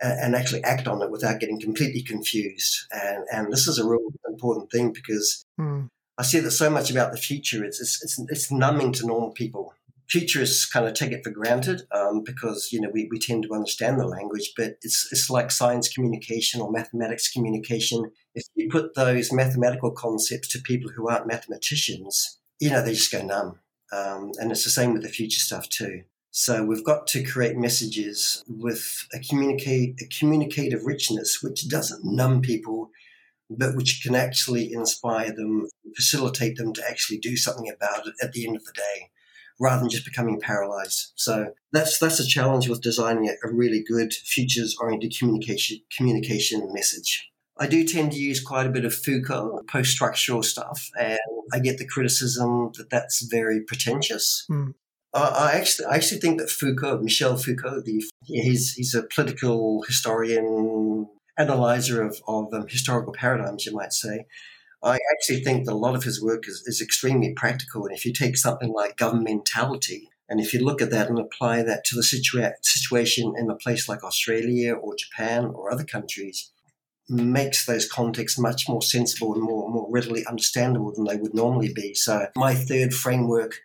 [0.00, 2.86] and, and actually act on it without getting completely confused.
[2.92, 5.88] And, and this is a real important thing because mm.
[6.16, 9.30] I see that so much about the future, it's, it's, it's, it's numbing to normal
[9.30, 9.74] people
[10.08, 13.54] futurists kind of take it for granted um, because you know we, we tend to
[13.54, 18.10] understand the language, but it's it's like science communication or mathematics communication.
[18.34, 23.12] If you put those mathematical concepts to people who aren't mathematicians, you know they just
[23.12, 23.58] go numb.
[23.90, 26.02] Um, and it's the same with the future stuff too.
[26.38, 32.42] So we've got to create messages with a communicate a communicative richness which doesn't numb
[32.42, 32.90] people,
[33.50, 38.34] but which can actually inspire them, facilitate them to actually do something about it at
[38.34, 39.10] the end of the day,
[39.58, 41.10] rather than just becoming paralyzed.
[41.16, 47.32] So that's that's a challenge with designing a really good futures-oriented communication communication message.
[47.58, 51.18] I do tend to use quite a bit of Foucault post-structural stuff, and
[51.52, 54.46] I get the criticism that that's very pretentious.
[54.48, 54.74] Mm.
[55.14, 61.08] I actually, I actually think that Foucault, Michel Foucault, the, he's he's a political historian,
[61.38, 64.26] analyzer of of um, historical paradigms, you might say.
[64.82, 67.84] I actually think that a lot of his work is, is extremely practical.
[67.84, 71.62] And if you take something like governmentality, and if you look at that and apply
[71.64, 76.52] that to the situa- situation in a place like Australia or Japan or other countries,
[77.08, 81.72] makes those contexts much more sensible and more, more readily understandable than they would normally
[81.72, 81.94] be.
[81.94, 83.60] So my third framework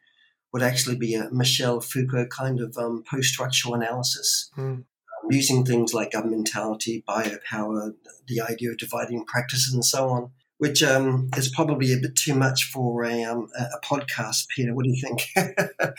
[0.54, 4.62] would actually be a Michel Foucault kind of um, post-structural analysis, mm.
[4.62, 4.86] um,
[5.30, 7.96] using things like governmentality, biopower,
[8.28, 10.32] the idea of dividing practices, and so on.
[10.60, 14.74] Which um, is probably a bit too much for a, um, a podcast, Peter.
[14.74, 15.28] What do you think?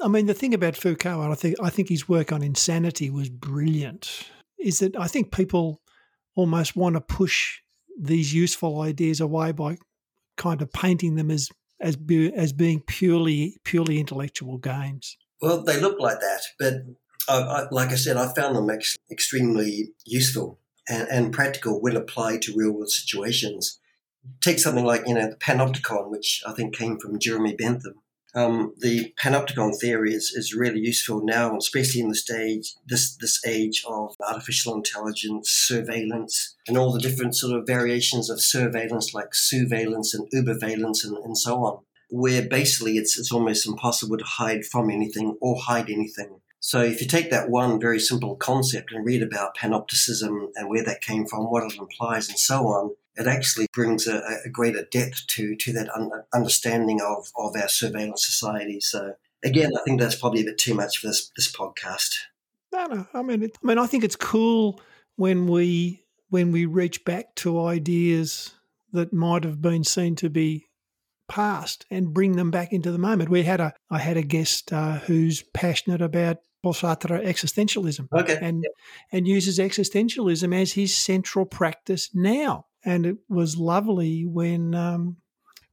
[0.00, 3.28] I mean, the thing about Foucault, I think I think his work on insanity was
[3.28, 4.26] brilliant.
[4.58, 5.80] Is that I think people
[6.34, 7.60] almost want to push
[8.00, 9.76] these useful ideas away by
[10.36, 11.50] kind of painting them as
[11.80, 15.16] as be, as being purely purely intellectual games.
[15.40, 16.74] Well, they look like that, but
[17.28, 21.96] I, I, like I said, I found them ex- extremely useful and, and, practical when
[21.96, 23.78] applied to real world situations.
[24.40, 27.94] Take something like you know the panopticon, which I think came from Jeremy Bentham.
[28.38, 33.36] Um, the panopticon theory is, is really useful now, especially in the stage this this
[33.44, 36.34] age of artificial intelligence, surveillance,
[36.68, 41.36] and all the different sort of variations of surveillance like sousveillance and uberveillance and, and
[41.36, 41.74] so on,
[42.10, 46.40] where basically it's it's almost impossible to hide from anything or hide anything.
[46.60, 50.84] So if you take that one very simple concept and read about panopticism and where
[50.84, 54.86] that came from, what it implies, and so on, it actually brings a, a greater
[54.90, 58.80] depth to to that un- understanding of of our surveillance society.
[58.80, 62.14] So again, I think that's probably a bit too much for this this podcast.
[62.72, 63.06] No, no.
[63.14, 64.80] I mean, it, I mean, I think it's cool
[65.16, 68.54] when we when we reach back to ideas
[68.92, 70.66] that might have been seen to be
[71.28, 73.30] past and bring them back into the moment.
[73.30, 78.38] We had a I had a guest uh, who's passionate about Sartre existentialism, okay.
[78.40, 78.64] and
[79.10, 85.18] and uses existentialism as his central practice now and it was lovely when um,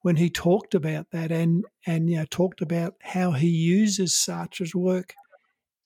[0.02, 4.76] when he talked about that and and you know talked about how he uses Sartre's
[4.76, 5.14] work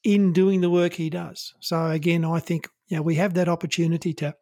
[0.04, 1.54] in doing the work he does.
[1.60, 4.36] So again, I think you know, we have that opportunity to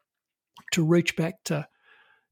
[0.72, 1.68] to reach back to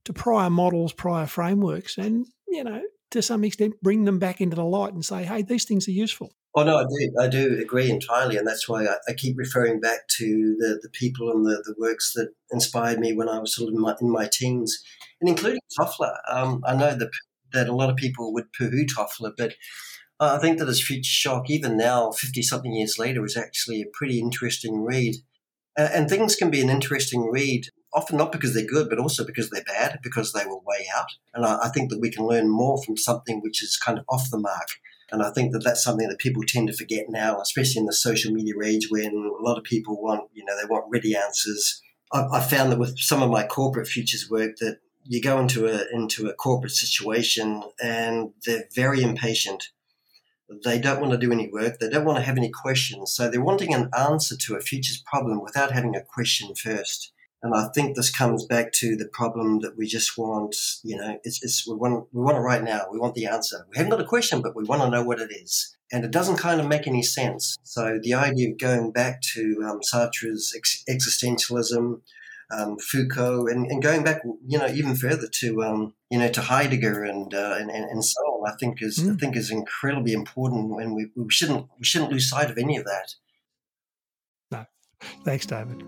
[0.05, 4.55] to prior models, prior frameworks, and you know to some extent bring them back into
[4.55, 6.31] the light and say, hey, these things are useful.
[6.57, 7.13] Oh no, I do.
[7.19, 10.89] I do agree entirely, and that's why I, I keep referring back to the, the
[10.89, 13.95] people and the, the works that inspired me when I was sort of in my,
[13.99, 14.81] in my teens,
[15.19, 16.15] and including Toffler.
[16.31, 17.09] Um, I know that
[17.51, 19.55] that a lot of people would poo-hoo Toffler, but
[20.19, 23.87] I think that his Future Shock, even now, fifty something years later, is actually a
[23.93, 25.15] pretty interesting read.
[25.77, 29.25] Uh, and things can be an interesting read, often not because they're good, but also
[29.25, 31.09] because they're bad, because they were way out.
[31.33, 34.05] And I, I think that we can learn more from something which is kind of
[34.09, 34.69] off the mark
[35.11, 37.93] and I think that that's something that people tend to forget now, especially in the
[37.93, 41.81] social media age when a lot of people want, you know, they want ready answers.
[42.11, 45.67] I, I found that with some of my corporate futures work that you go into
[45.67, 49.69] a into a corporate situation and they're very impatient.
[50.63, 51.79] They don't want to do any work.
[51.79, 53.13] They don't want to have any questions.
[53.13, 57.11] So they're wanting an answer to a futures problem without having a question first.
[57.45, 61.19] And I think this comes back to the problem that we just want, you know,
[61.23, 62.87] it's, it's we want we want it right now.
[62.91, 63.67] We want the answer.
[63.69, 65.77] We haven't got a question, but we want to know what it is.
[65.91, 67.55] And it doesn't kind of make any sense.
[67.61, 72.01] So the idea of going back to um, Sartre's ex- existentialism,
[72.49, 76.41] um, Foucault, and, and, going back, you know, even further to, um, you know, to
[76.41, 79.09] Heidegger and, uh, and, and so on, I think is mm.
[79.09, 79.17] I hmm.
[79.17, 82.85] think is incredibly important, and we, we shouldn't we shouldn't lose sight of any of
[82.85, 83.13] that.
[84.49, 84.65] No,
[85.23, 85.83] thanks, David.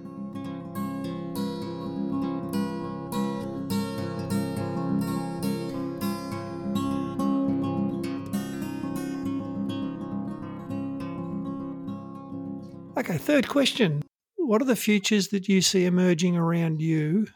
[12.98, 14.04] Okay, third question.
[14.38, 17.28] What are the futures that you see emerging around you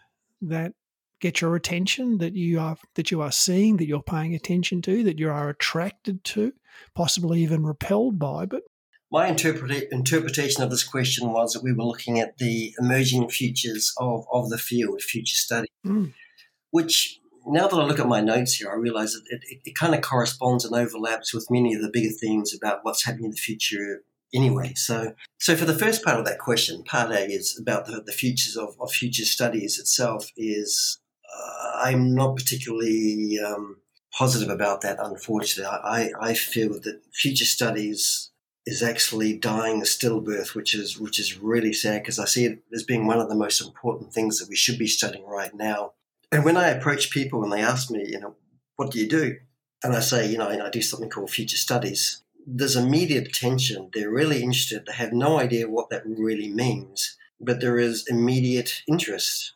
[0.41, 0.73] that
[1.19, 5.03] get your attention, that you are that you are seeing, that you're paying attention to,
[5.03, 6.53] that you are attracted to,
[6.95, 8.63] possibly even repelled by, but
[9.11, 14.25] my interpretation of this question was that we were looking at the emerging futures of,
[14.31, 16.13] of the field, future study, mm.
[16.71, 19.75] which now that I look at my notes here, I realize that it, it, it,
[19.75, 23.31] kind of corresponds and overlaps with many of the bigger themes about what's happening in
[23.31, 24.73] the future anyway.
[24.75, 28.11] So, so for the first part of that question, part A is about the, the
[28.11, 30.31] futures of, of future studies itself.
[30.37, 30.99] Is
[31.33, 33.77] uh, I'm not particularly um,
[34.13, 34.97] positive about that.
[34.99, 38.29] Unfortunately, I, I feel that future studies
[38.65, 42.59] is actually dying a stillbirth, which is which is really sad because I see it
[42.73, 45.93] as being one of the most important things that we should be studying right now.
[46.31, 48.35] And when I approach people and they ask me, you know,
[48.75, 49.37] what do you do?
[49.83, 53.89] And I say, you know, I do something called future studies there's immediate attention.
[53.93, 54.85] They're really interested.
[54.85, 59.53] They have no idea what that really means, but there is immediate interest.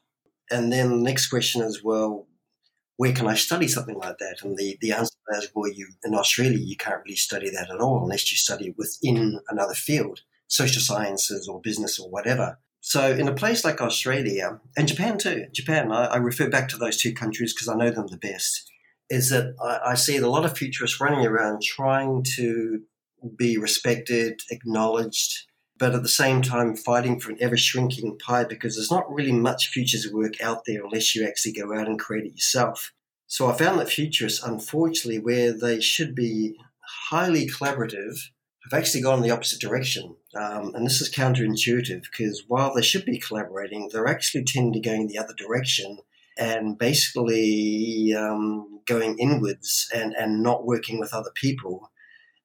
[0.51, 2.27] And then the next question is, well,
[2.97, 4.37] where can I study something like that?
[4.43, 7.81] And the, the answer is, well, you in Australia you can't really study that at
[7.81, 12.59] all unless you study within another field, social sciences or business or whatever.
[12.79, 16.77] So in a place like Australia and Japan too, Japan, I, I refer back to
[16.77, 18.71] those two countries because I know them the best
[19.09, 22.81] is that I, I see a lot of futurists running around trying to
[23.37, 28.75] be respected, acknowledged, but at the same time fighting for an ever shrinking pie because
[28.75, 32.25] there's not really much futures work out there unless you actually go out and create
[32.25, 32.93] it yourself.
[33.27, 36.55] So I found that futurists, unfortunately, where they should be
[37.09, 38.15] highly collaborative,
[38.69, 40.15] have actually gone in the opposite direction.
[40.35, 44.79] Um, and this is counterintuitive because while they should be collaborating, they're actually tending to
[44.79, 45.99] go in the other direction
[46.37, 51.91] and basically um, going inwards and, and not working with other people,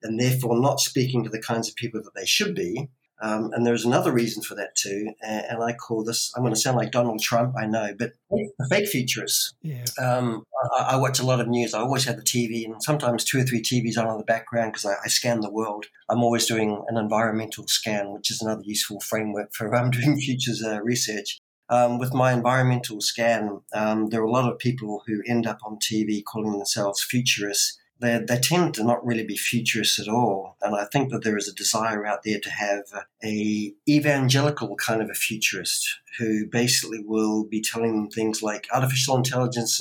[0.03, 2.89] and therefore not speaking to the kinds of people that they should be.
[3.23, 6.55] Um, and there's another reason for that too, and, and, I call this, I'm going
[6.55, 9.53] to sound like Donald Trump, I know, but the fake futurists.
[9.61, 9.85] Yeah.
[10.01, 10.45] Um,
[10.79, 11.75] I, I, watch a lot of news.
[11.75, 14.73] I always have the TV and sometimes two or three TVs on in the background
[14.73, 15.85] because I, I, scan the world.
[16.09, 20.65] I'm always doing an environmental scan, which is another useful framework for um, doing futures
[20.65, 21.40] uh, research
[21.71, 25.61] um, with my environmental scan, um, there are a lot of people who end up
[25.65, 27.79] on TV calling themselves futurists.
[28.01, 31.37] They, they tend to not really be futurists at all, and I think that there
[31.37, 32.85] is a desire out there to have
[33.23, 39.17] a evangelical kind of a futurist who basically will be telling them things like artificial
[39.17, 39.81] intelligence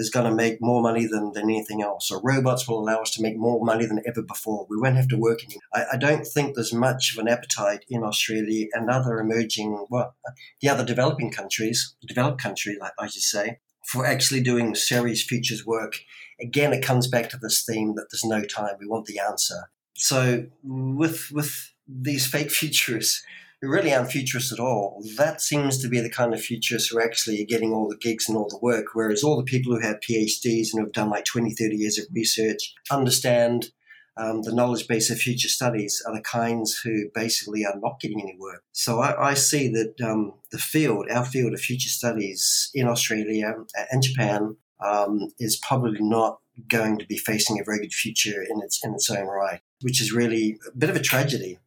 [0.00, 3.10] is going to make more money than, than anything else, So robots will allow us
[3.12, 4.66] to make more money than ever before.
[4.68, 5.62] We won't have to work anymore.
[5.74, 10.16] I, I don't think there's much of an appetite in Australia and other emerging, well,
[10.26, 15.22] uh, the other developing countries, developed country, like I should say, for actually doing serious
[15.22, 16.00] futures work.
[16.40, 18.76] Again, it comes back to this theme that there's no time.
[18.80, 19.70] We want the answer.
[19.96, 23.22] So with with these fake futurists,
[23.60, 25.02] who really aren't futurists at all.
[25.16, 28.28] That seems to be the kind of futurists who actually are getting all the gigs
[28.28, 31.24] and all the work, whereas all the people who have PhDs and have done like
[31.26, 33.70] 20, 30 years of research understand
[34.16, 38.20] um, the knowledge base of future studies are the kinds who basically are not getting
[38.20, 38.64] any work.
[38.72, 43.54] So I, I see that um, the field, our field of future studies in Australia
[43.90, 48.60] and Japan, um, is probably not going to be facing a very good future in
[48.62, 51.58] its in its own right, which is really a bit of a tragedy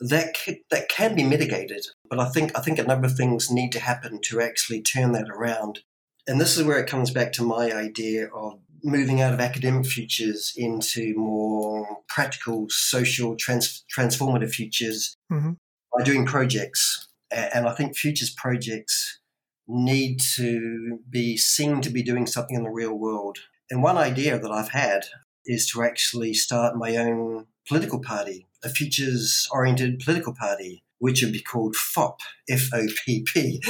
[0.00, 1.86] that can, that can be mitigated.
[2.08, 5.12] But I think I think a number of things need to happen to actually turn
[5.12, 5.80] that around.
[6.26, 9.86] And this is where it comes back to my idea of moving out of academic
[9.86, 15.52] futures into more practical, social, trans- transformative futures mm-hmm.
[15.96, 17.08] by doing projects.
[17.30, 19.20] And I think futures projects
[19.66, 23.38] need to be seen to be doing something in the real world.
[23.70, 25.06] And one idea that I've had
[25.48, 31.32] is to actually start my own political party a futures oriented political party, which would
[31.32, 32.18] be called FOP,
[32.48, 33.62] F O P P.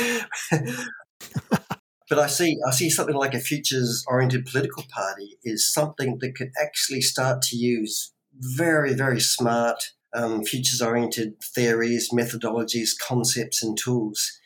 [2.09, 6.51] But I see, I see something like a futures-oriented political party is something that could
[6.61, 14.41] actually start to use very, very smart um, futures-oriented theories, methodologies, concepts, and tools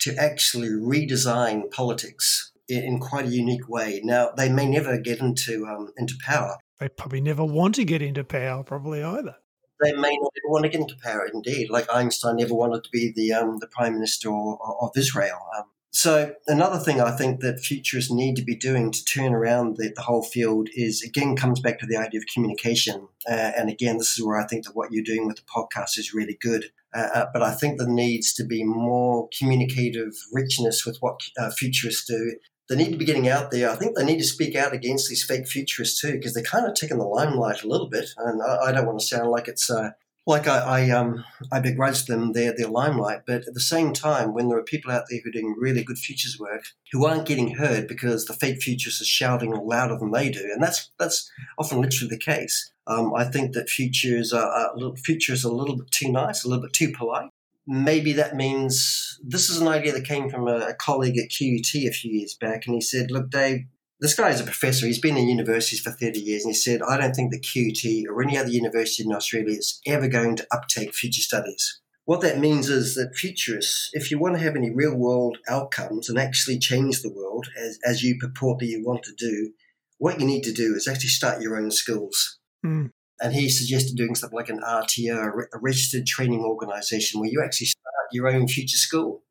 [0.00, 4.02] to actually redesign politics in, in quite a unique way.
[4.04, 6.58] Now, they may never get into um, into power.
[6.78, 9.36] They probably never want to get into power, probably either
[9.82, 11.28] they may not want to get into power.
[11.32, 15.38] Indeed, like Einstein never wanted to be the um, the prime minister of Israel.
[15.56, 19.76] Um, so another thing I think that futurists need to be doing to turn around
[19.78, 23.08] the, the whole field is again comes back to the idea of communication.
[23.28, 25.98] Uh, and again, this is where I think that what you're doing with the podcast
[25.98, 26.66] is really good.
[26.94, 31.50] Uh, uh, but I think there needs to be more communicative richness with what uh,
[31.50, 32.36] futurists do
[32.68, 33.70] they need to be getting out there.
[33.70, 36.66] I think they need to speak out against these fake futurists too, because they're kind
[36.66, 38.10] of taking the limelight a little bit.
[38.16, 39.90] And I, I don't want to sound like it's uh,
[40.26, 44.34] like I, I, um I begrudge them their their limelight, but at the same time,
[44.34, 47.28] when there are people out there who are doing really good futures work who aren't
[47.28, 51.30] getting heard because the fake futurists are shouting louder than they do, and that's that's
[51.58, 52.72] often literally the case.
[52.88, 56.48] Um, I think that futures are, are futures are a little bit too nice, a
[56.48, 57.30] little bit too polite,
[57.66, 61.74] maybe that means this is an idea that came from a, a, colleague at QUT
[61.74, 63.66] a few years back, and he said, "Look, Dave."
[63.98, 64.84] This guy is a professor.
[64.84, 68.14] He's been in universities for 30 years, and he said, I don't think the QUT
[68.14, 71.80] or any other university in Australia is ever going to uptake future studies.
[72.06, 76.08] What that means is that futurists, if you want to have any real world outcomes
[76.08, 79.52] and actually change the world as, as you purport that you want to do,
[79.98, 82.38] what you need to do is actually start your own schools.
[82.64, 82.90] Mm.
[83.20, 87.68] And he suggested doing something like an RTO, a registered training organization, where you actually
[87.68, 89.22] start your own future school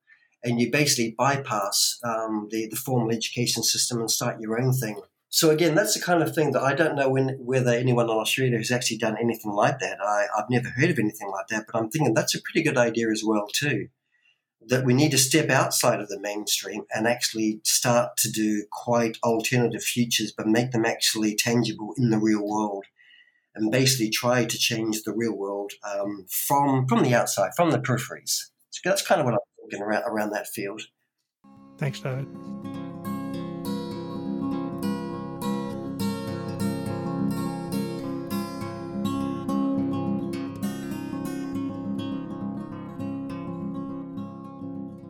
[0.43, 5.01] and you basically bypass um, the, the formal education system and start your own thing.
[5.29, 8.11] So again, that's the kind of thing that I don't know when, whether anyone in
[8.11, 9.99] Australia has actually done anything like that.
[10.01, 12.77] I, I've never heard of anything like that, but I'm thinking that's a pretty good
[12.77, 13.89] idea as well too.
[14.67, 19.17] That we need to step outside of the mainstream and actually start to do quite
[19.23, 22.85] alternative futures, but make them actually tangible in the real world
[23.55, 27.79] and basically try to change the real world um, from from the outside, from the
[27.79, 28.37] peripheries.
[28.69, 29.39] So that's kind of what I'm
[29.69, 30.81] thinking around, around that field.
[31.77, 32.27] Thanks, David.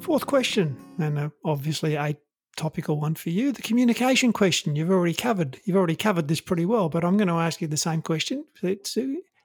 [0.01, 2.15] Fourth question, and uh, obviously a
[2.55, 3.51] topical one for you.
[3.51, 5.59] The communication question you've already covered.
[5.65, 8.45] You've already covered this pretty well, but I'm going to ask you the same question.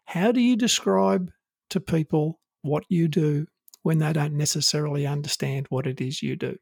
[0.07, 1.31] How do you describe
[1.71, 3.47] to people what you do
[3.83, 6.57] when they don't necessarily understand what it is you do?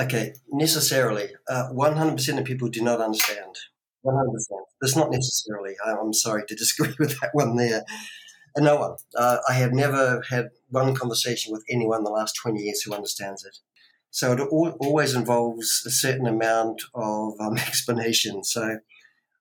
[0.00, 1.28] Okay, necessarily.
[1.48, 3.56] Uh, 100% of people do not understand.
[4.04, 4.24] 100%.
[4.80, 5.74] That's not necessarily.
[5.84, 7.84] I'm sorry to disagree with that one there.
[8.56, 8.96] Uh, no one.
[9.16, 13.44] Uh, I have never had one conversation with anyone the last 20 years who understands
[13.44, 13.56] it.
[14.14, 18.44] So it always involves a certain amount of um, explanation.
[18.44, 18.78] So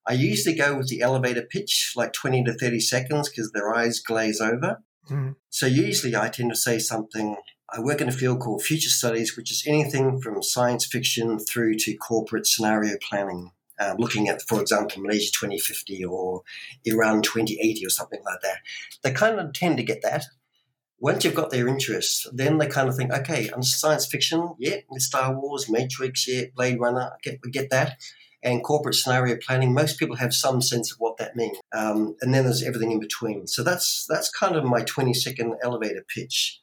[0.08, 4.00] I usually go with the elevator pitch, like 20 to 30 seconds, because their eyes
[4.00, 4.82] glaze over.
[5.12, 5.36] Mm.
[5.52, 7.36] So usually I tend to say something.
[7.72, 11.76] I work in a field called future studies, which is anything from science fiction through
[11.76, 13.52] to corporate scenario planning.
[13.80, 16.42] Um, looking at, for example, Malaysia 2050 or
[16.86, 18.58] Iran 2080 or something like that.
[19.04, 20.26] They kind of tend to get that
[21.04, 24.78] once you've got their interest, then they kind of think, okay, on science fiction, yeah,
[24.94, 27.98] Star Wars, Matrix, yeah, Blade Runner, I get, get that.
[28.42, 31.58] And corporate scenario planning, most people have some sense of what that means.
[31.74, 33.48] Um, and then there's everything in between.
[33.48, 36.62] So that's that's kind of my 20 second elevator pitch.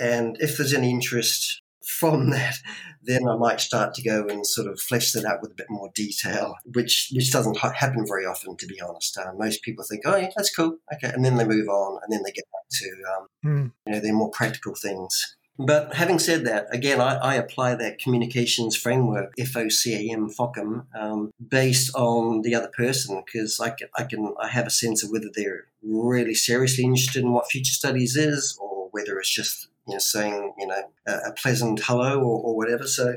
[0.00, 2.56] And if there's any interest, from that,
[3.02, 5.70] then I might start to go and sort of flesh that out with a bit
[5.70, 9.16] more detail, which which doesn't happen very often, to be honest.
[9.18, 12.12] Uh, most people think, "Oh, yeah, that's cool, okay," and then they move on, and
[12.12, 13.72] then they get back to um, mm.
[13.86, 15.36] you know their more practical things.
[15.58, 21.94] But having said that, again, I, I apply that communications framework, FOCAM, FOCAM, um, based
[21.94, 25.30] on the other person because I can, I can I have a sense of whether
[25.34, 29.98] they're really seriously interested in what future studies is or whether it's just you know,
[29.98, 32.86] saying, you know, a, a pleasant hello or, or, whatever.
[32.86, 33.16] So,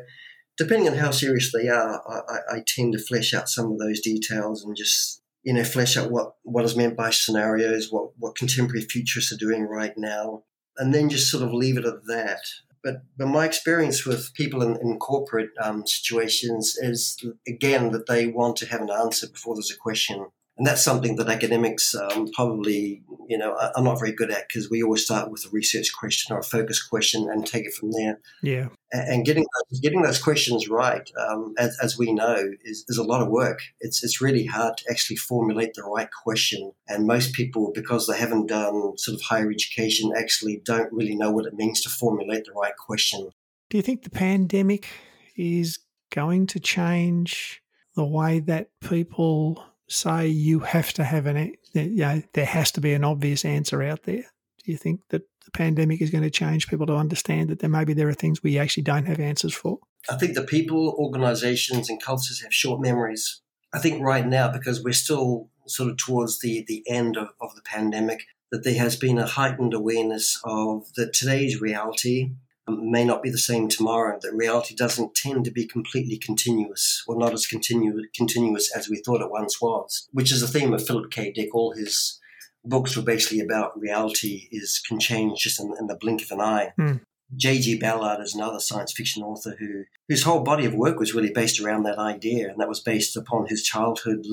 [0.57, 4.01] depending on how serious they are, I, I, tend to flesh out some of those
[4.01, 8.35] details and just, you know, flesh out what, what is meant by scenarios, what, what
[8.35, 10.43] contemporary futurists are doing right now,
[10.77, 12.41] and then just sort of leave it at that.
[12.83, 17.17] But, but my experience with people in, in corporate um, situations is,
[17.47, 20.27] again, that they want to have an answer before there's a question
[20.59, 24.69] and that's something that academics um, probably, you know, are not very good at because
[24.69, 27.93] we always start with a research question or a focus question and take it from
[27.93, 28.19] there.
[28.43, 28.67] Yeah.
[28.91, 33.03] And getting those, getting those questions right, um, as, as, we know, is, is a
[33.03, 33.61] lot of work.
[33.79, 38.17] It's it's really hard to actually formulate the right question, and most people, because they
[38.17, 42.45] haven't done sort of higher education, actually don't really know what it means to formulate
[42.45, 43.29] the right question.
[43.69, 44.89] Do you think the pandemic
[45.37, 45.79] is
[46.11, 47.61] going to change
[47.95, 52.81] the way that people say you have to have an, you know, there has to
[52.81, 54.23] be an obvious answer out there?
[54.63, 57.69] Do you think that the pandemic is going to change people to understand that there
[57.69, 59.79] maybe there are things we actually don't have answers for?
[60.09, 63.41] I think the people, organizations, and cultures have short memories.
[63.73, 67.55] I think right now, because we're still sort of towards the, the end of, of
[67.55, 72.31] the pandemic, that there has been a heightened awareness of that today's reality
[72.69, 77.17] may not be the same tomorrow, that reality doesn't tend to be completely continuous, or
[77.17, 80.85] not as continu- continuous as we thought it once was, which is a theme of
[80.85, 81.31] Philip K.
[81.31, 81.53] Dick.
[81.53, 82.19] All his
[82.63, 86.41] books were basically about reality is can change just in, in the blink of an
[86.41, 86.73] eye.
[86.79, 87.01] Mm.
[87.35, 87.77] J.G.
[87.77, 91.59] Ballard is another science fiction author who whose whole body of work was really based
[91.59, 94.25] around that idea, and that was based upon his childhood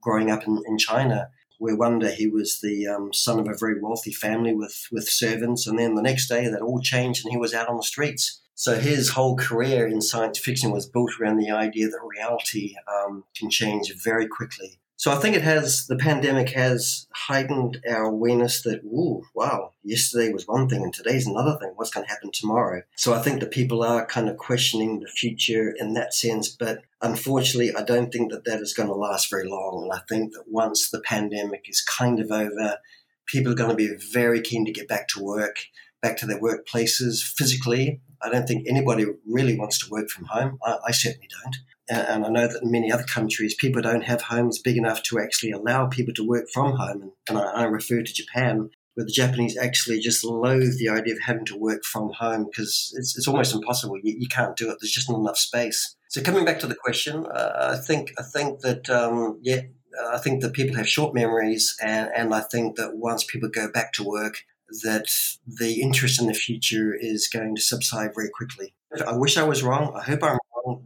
[0.00, 1.30] growing up in, in China
[1.62, 5.08] where one day he was the um, son of a very wealthy family with, with
[5.08, 7.84] servants, and then the next day that all changed and he was out on the
[7.84, 8.42] streets.
[8.56, 13.22] So his whole career in science fiction was built around the idea that reality um,
[13.36, 14.80] can change very quickly.
[15.02, 20.32] So I think it has the pandemic has heightened our awareness that ooh, wow, yesterday
[20.32, 21.72] was one thing and today's another thing.
[21.74, 22.82] What's going to happen tomorrow?
[22.94, 26.84] So I think that people are kind of questioning the future in that sense, but
[27.00, 29.82] unfortunately, I don't think that that is going to last very long.
[29.82, 32.78] And I think that once the pandemic is kind of over,
[33.26, 35.64] people are going to be very keen to get back to work,
[36.00, 38.00] back to their workplaces physically.
[38.22, 40.60] I don't think anybody really wants to work from home.
[40.64, 41.56] I, I certainly don't
[41.98, 45.18] and I know that in many other countries, people don't have homes big enough to
[45.18, 47.12] actually allow people to work from home.
[47.28, 51.20] And I, I refer to Japan, where the Japanese actually just loathe the idea of
[51.20, 53.98] having to work from home because it's, it's almost impossible.
[54.02, 54.78] You, you, can't do it.
[54.80, 55.96] There's just not enough space.
[56.08, 59.62] So coming back to the question, uh, I think I think that um, yeah,
[60.10, 63.70] I think that people have short memories, and, and I think that once people go
[63.70, 64.44] back to work,
[64.82, 65.06] that
[65.46, 68.74] the interest in the future is going to subside very quickly.
[69.06, 69.94] I wish I was wrong.
[69.96, 70.38] I hope I'm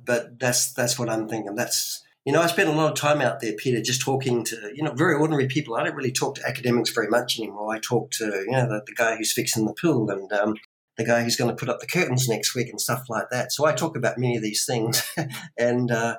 [0.05, 1.55] but that's that's what I'm thinking.
[1.55, 4.73] That's you know, I spend a lot of time out there, Peter, just talking to
[4.75, 5.77] you know very ordinary people.
[5.77, 7.75] I don't really talk to academics very much anymore.
[7.75, 10.57] I talk to you know the, the guy who's fixing the pool and um,
[10.97, 13.53] the guy who's going to put up the curtains next week and stuff like that.
[13.53, 15.03] So I talk about many of these things,
[15.59, 16.17] and uh,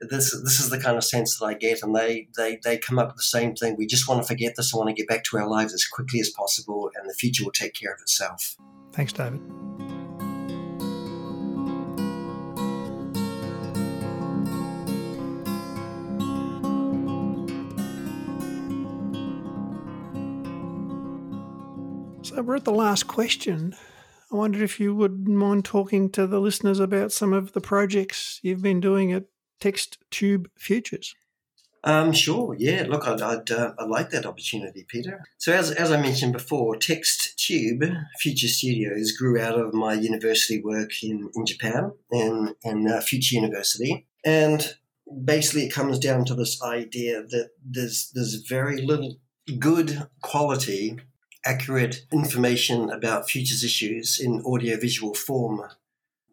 [0.00, 2.98] this this is the kind of sense that I get, and they they they come
[2.98, 3.76] up with the same thing.
[3.76, 5.84] We just want to forget this and want to get back to our lives as
[5.84, 8.56] quickly as possible, and the future will take care of itself.
[8.92, 9.40] Thanks, David.
[22.42, 23.74] We're at the last question.
[24.32, 28.40] I wondered if you would mind talking to the listeners about some of the projects
[28.42, 29.24] you've been doing at
[29.60, 31.14] Text Tube Futures.
[31.84, 32.86] Um, sure, yeah.
[32.88, 35.24] Look, I'd, I'd, uh, I'd, like that opportunity, Peter.
[35.38, 37.84] So, as, as I mentioned before, Text Tube
[38.20, 43.34] Future Studios grew out of my university work in, in Japan and in uh, Future
[43.34, 44.06] University.
[44.24, 44.74] And
[45.24, 49.16] basically, it comes down to this idea that there's, there's very little
[49.58, 50.98] good quality
[51.44, 55.62] accurate information about futures issues in audiovisual form.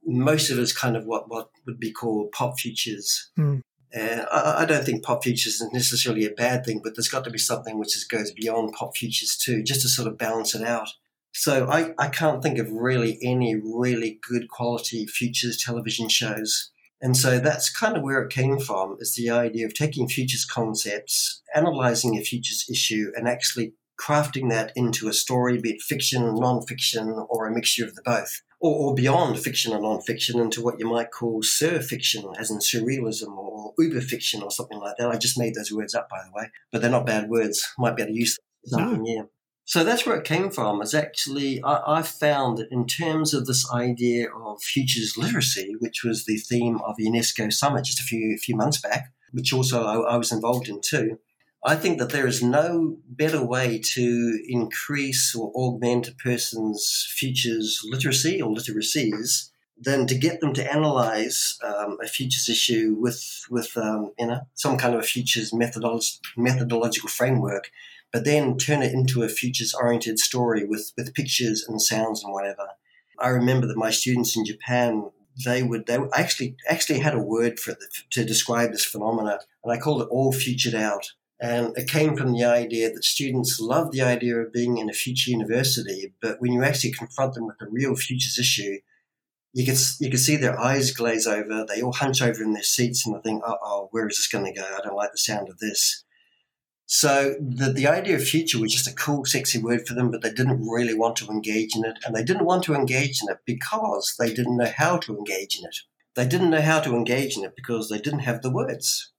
[0.06, 3.32] Most of it is kind of what, what would be called pop futures.
[3.38, 3.62] Mm.
[3.96, 7.24] Uh, I, I, don't think pop futures is necessarily a bad thing, but there's got
[7.24, 10.54] to be something which is, goes beyond pop futures too, just to sort of balance
[10.54, 10.90] it out.
[11.34, 16.72] So I, I can't think of really any really good quality futures television shows.
[17.02, 20.46] And so that's kind of where it came from, is the idea of taking futures
[20.46, 26.36] concepts, analyzing a futures issue, and actually crafting that into a story, be it fiction,
[26.36, 30.80] non-fiction, or a mixture of the both, or, or beyond fiction and non-fiction into what
[30.80, 35.10] you might call sur-fiction, as in surrealism or uber fiction or something like that.
[35.10, 37.68] I just made those words up, by the way, but they're not bad words.
[37.78, 39.04] Might be able to use them.
[39.04, 39.04] no.
[39.06, 39.24] yeah.
[39.66, 40.82] So that's where it came from.
[40.82, 46.04] Is actually I, I, found that in terms of this idea of futures literacy, which
[46.04, 49.84] was the theme of the UNESCO summit just a few few months back, which also
[49.84, 51.20] I, I was involved in too.
[51.64, 57.82] I think that there is no better way to increase or augment a person's futures
[57.84, 63.76] literacy or literacies than to get them to analyze um, a futures issue with with
[63.76, 67.72] um, you know some kind of a futures methodolog- methodological framework,
[68.12, 72.34] but then turn it into a futures oriented story with with pictures and sounds and
[72.34, 72.70] whatever.
[73.20, 75.12] I remember that my students in Japan
[75.46, 77.80] they would they actually actually had a word for it
[78.12, 81.12] to describe this phenomena, and I called it all futured out
[81.42, 84.94] and it came from the idea that students love the idea of being in a
[84.94, 88.80] future university, but when you actually confront them with the real futures issue,
[89.54, 91.66] you can you can see their eyes glaze over.
[91.66, 94.28] They all hunch over in their seats and they think, "Oh, oh where is this
[94.28, 94.66] going to go?
[94.66, 96.04] I don't like the sound of this."
[96.86, 100.22] So the the idea of future was just a cool, sexy word for them, but
[100.22, 103.30] they didn't really want to engage in it, and they didn't want to engage in
[103.30, 105.78] it because they didn't know how to engage in it
[106.20, 109.14] they didn't know how to engage in it because they didn't have the words.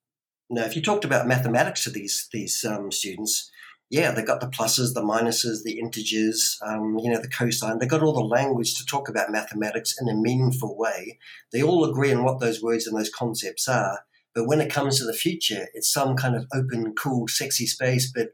[0.50, 3.50] Now, if you talked about mathematics to these these um, students,
[3.88, 7.78] yeah, they've got the pluses, the minuses, the integers, um, you know, the cosine.
[7.78, 11.18] They've got all the language to talk about mathematics in a meaningful way.
[11.52, 14.00] They all agree on what those words and those concepts are.
[14.34, 18.10] But when it comes to the future, it's some kind of open, cool, sexy space,
[18.12, 18.28] but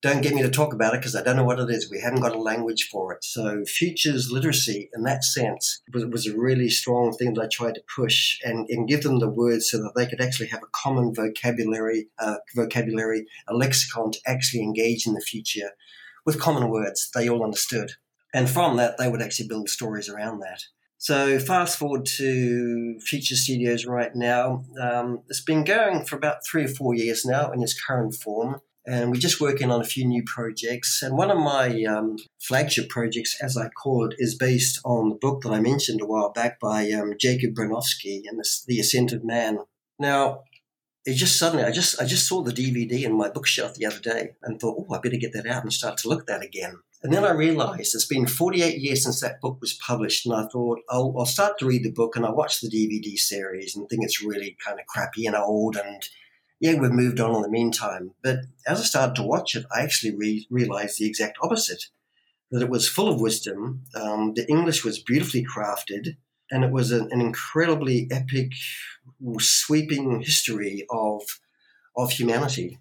[0.00, 1.90] don't get me to talk about it because I don't know what it is.
[1.90, 3.24] We haven't got a language for it.
[3.24, 7.74] So futures literacy in that sense was, was a really strong thing that I tried
[7.74, 10.70] to push and, and give them the words so that they could actually have a
[10.72, 15.70] common vocabulary, uh, vocabulary, a lexicon to actually engage in the future
[16.24, 17.92] with common words they all understood.
[18.32, 20.62] And from that, they would actually build stories around that.
[20.98, 24.64] So fast forward to Future Studios right now.
[24.80, 28.60] Um, it's been going for about three or four years now in its current form
[28.88, 31.02] and we're just working on a few new projects.
[31.02, 35.14] And one of my um, flagship projects, as I call it, is based on the
[35.14, 39.12] book that I mentioned a while back by um, Jacob Bronowski and the, the Ascent
[39.12, 39.58] of Man.
[39.98, 40.44] Now,
[41.04, 44.00] it just suddenly, I just, I just saw the DVD in my bookshelf the other
[44.00, 46.42] day and thought, oh, I better get that out and start to look at that
[46.42, 46.78] again.
[47.02, 50.48] And then I realized it's been 48 years since that book was published, and I
[50.48, 53.88] thought, I'll, I'll start to read the book, and I watched the DVD series and
[53.88, 56.02] think it's really kind of crappy and old and
[56.60, 58.12] yeah, we've moved on in the meantime.
[58.22, 61.84] But as I started to watch it, I actually re- realized the exact opposite
[62.50, 63.84] that it was full of wisdom.
[63.94, 66.16] Um, the English was beautifully crafted,
[66.50, 68.52] and it was an, an incredibly epic,
[69.38, 71.22] sweeping history of,
[71.96, 72.78] of humanity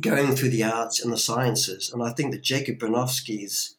[0.00, 1.90] going through the arts and the sciences.
[1.92, 3.76] And I think that Jacob Bronowski's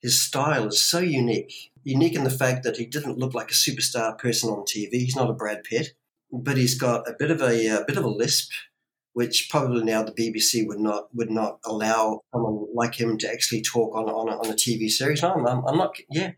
[0.00, 1.72] his style is so unique.
[1.82, 4.92] Unique in the fact that he didn't look like a superstar person on TV.
[4.92, 5.94] He's not a Brad Pitt
[6.32, 8.50] but he's got a bit of a, a bit of a lisp,
[9.12, 13.62] which probably now the BBC would not would not allow someone like him to actually
[13.62, 15.22] talk on on a, on a TV series.
[15.22, 15.96] No, I'm, I'm not.
[16.10, 16.32] Yeah,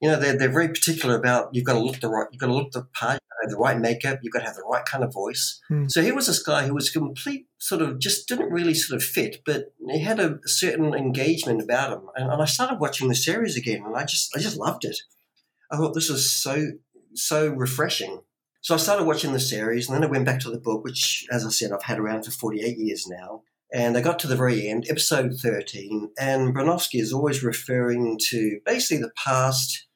[0.00, 2.48] you know they're they're very particular about you've got to look the right you've got
[2.48, 5.04] to look the part, have the right makeup, you've got to have the right kind
[5.04, 5.60] of voice.
[5.68, 5.86] Hmm.
[5.88, 9.06] So he was this guy who was complete sort of just didn't really sort of
[9.06, 12.08] fit, but he had a certain engagement about him.
[12.16, 14.98] And, and I started watching the series again, and I just I just loved it.
[15.70, 16.72] I thought this was so
[17.14, 18.20] so refreshing.
[18.62, 21.26] So I started watching the series, and then I went back to the book, which,
[21.32, 23.42] as I said, I've had around for 48 years now.
[23.74, 28.60] And I got to the very end, episode 13, and Bronowski is always referring to
[28.64, 29.86] basically the past,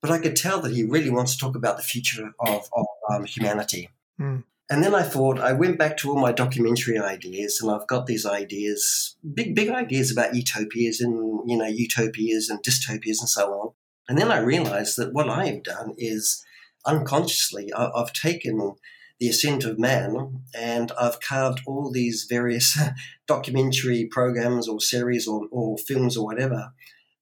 [0.00, 2.86] but I could tell that he really wants to talk about the future of, of
[3.10, 3.90] um, humanity.
[4.18, 4.44] Mm.
[4.70, 8.06] And then I thought, I went back to all my documentary ideas, and I've got
[8.06, 13.52] these ideas, big, big ideas about utopias and, you know, utopias and dystopias and so
[13.52, 13.72] on.
[14.08, 16.45] And then I realized that what I have done is
[16.86, 18.76] unconsciously, I've taken
[19.18, 22.78] the ascent of man and I've carved all these various
[23.26, 26.72] documentary programs or series or, or films or whatever.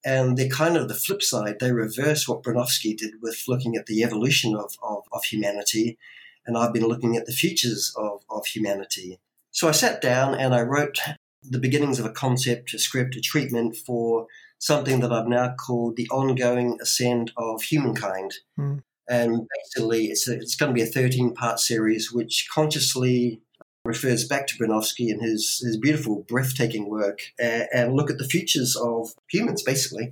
[0.05, 1.61] And they're kind of the flip side.
[1.61, 5.99] They reverse what Bronowski did with looking at the evolution of, of, of humanity.
[6.47, 9.19] And I've been looking at the futures of, of humanity.
[9.51, 10.99] So I sat down and I wrote
[11.43, 14.27] the beginnings of a concept, a script, a treatment for
[14.59, 18.35] something that I've now called the ongoing ascent of humankind.
[18.59, 18.83] Mm.
[19.09, 23.41] And basically, it's, a, it's going to be a 13 part series which consciously
[23.85, 28.25] refers back to Bronowski and his, his beautiful, breathtaking work and, and look at the
[28.25, 30.11] futures of humans, basically.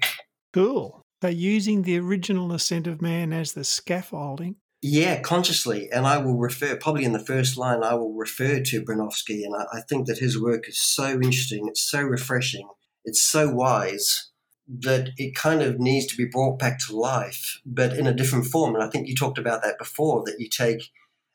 [0.52, 1.02] Cool.
[1.22, 4.56] So, using the original ascent of man as the scaffolding.
[4.82, 5.88] Yeah, consciously.
[5.92, 9.44] And I will refer, probably in the first line, I will refer to Bronowski.
[9.44, 12.68] And I, I think that his work is so interesting, it's so refreshing,
[13.04, 14.31] it's so wise
[14.68, 18.46] that it kind of needs to be brought back to life, but in a different
[18.46, 18.74] form.
[18.74, 20.90] And I think you talked about that before that you take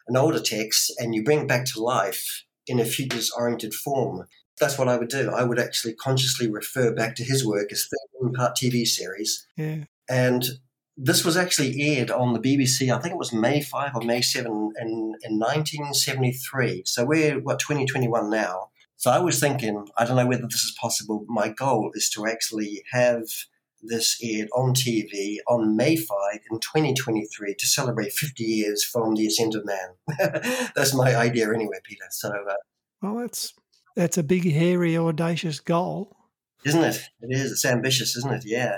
[0.07, 4.27] an older text and you bring it back to life in a futures oriented form.
[4.59, 5.29] That's what I would do.
[5.29, 7.87] I would actually consciously refer back to his work as
[8.21, 9.45] 13 part TV series.
[9.55, 9.83] Yeah.
[10.09, 10.45] And
[10.97, 14.21] this was actually aired on the BBC, I think it was May 5 or May
[14.21, 16.83] 7 in, in 1973.
[16.85, 18.69] So we're, what, 2021 now.
[18.97, 21.23] So I was thinking, I don't know whether this is possible.
[21.27, 23.25] My goal is to actually have
[23.81, 26.07] this aired on TV on May 5
[26.51, 30.69] in 2023 to celebrate 50 years from the ascent of man.
[30.75, 32.05] that's my idea anyway, Peter.
[32.09, 32.53] So, uh,
[33.03, 33.53] well, that's
[33.95, 36.15] that's a big, hairy, audacious goal,
[36.65, 37.01] isn't it?
[37.21, 37.51] It is.
[37.51, 38.43] It's ambitious, isn't it?
[38.45, 38.77] Yeah.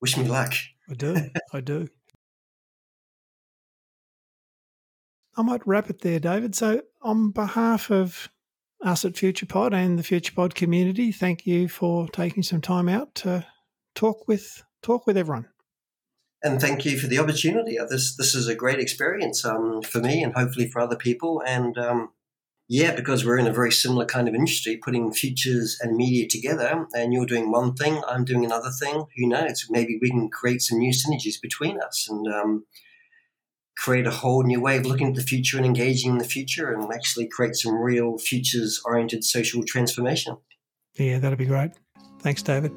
[0.00, 0.54] Wish me luck.
[0.90, 1.16] I do.
[1.52, 1.88] I do.
[5.36, 6.54] I might wrap it there, David.
[6.56, 8.28] So, on behalf of
[8.82, 13.46] us at FuturePod and the FuturePod community, thank you for taking some time out to
[13.94, 15.48] talk with talk with everyone.
[16.42, 17.78] And thank you for the opportunity.
[17.78, 21.42] Uh, this this is a great experience um, for me and hopefully for other people.
[21.46, 22.10] And um,
[22.68, 26.86] yeah, because we're in a very similar kind of industry, putting futures and media together,
[26.94, 29.06] and you're doing one thing, I'm doing another thing.
[29.16, 29.66] Who knows?
[29.70, 32.06] Maybe we can create some new synergies between us.
[32.08, 32.66] And um,
[33.76, 36.72] create a whole new way of looking at the future and engaging in the future
[36.72, 40.36] and actually create some real futures oriented social transformation.
[40.94, 41.72] Yeah, that'd be great.
[42.20, 42.72] Thanks, David.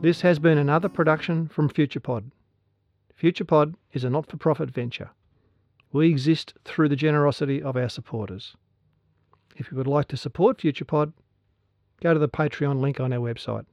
[0.00, 2.30] This has been another production from FuturePod.
[3.20, 5.10] FuturePod is a not for profit venture.
[5.92, 8.56] We exist through the generosity of our supporters.
[9.56, 11.12] If you would like to support FuturePod,
[12.00, 13.64] go to the Patreon link on our website.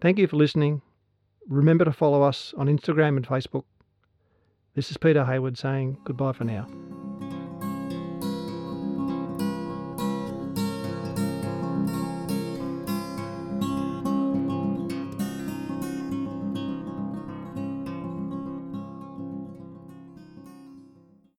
[0.00, 0.82] Thank you for listening.
[1.48, 3.64] Remember to follow us on Instagram and Facebook.
[4.74, 6.66] This is Peter Hayward saying goodbye for now.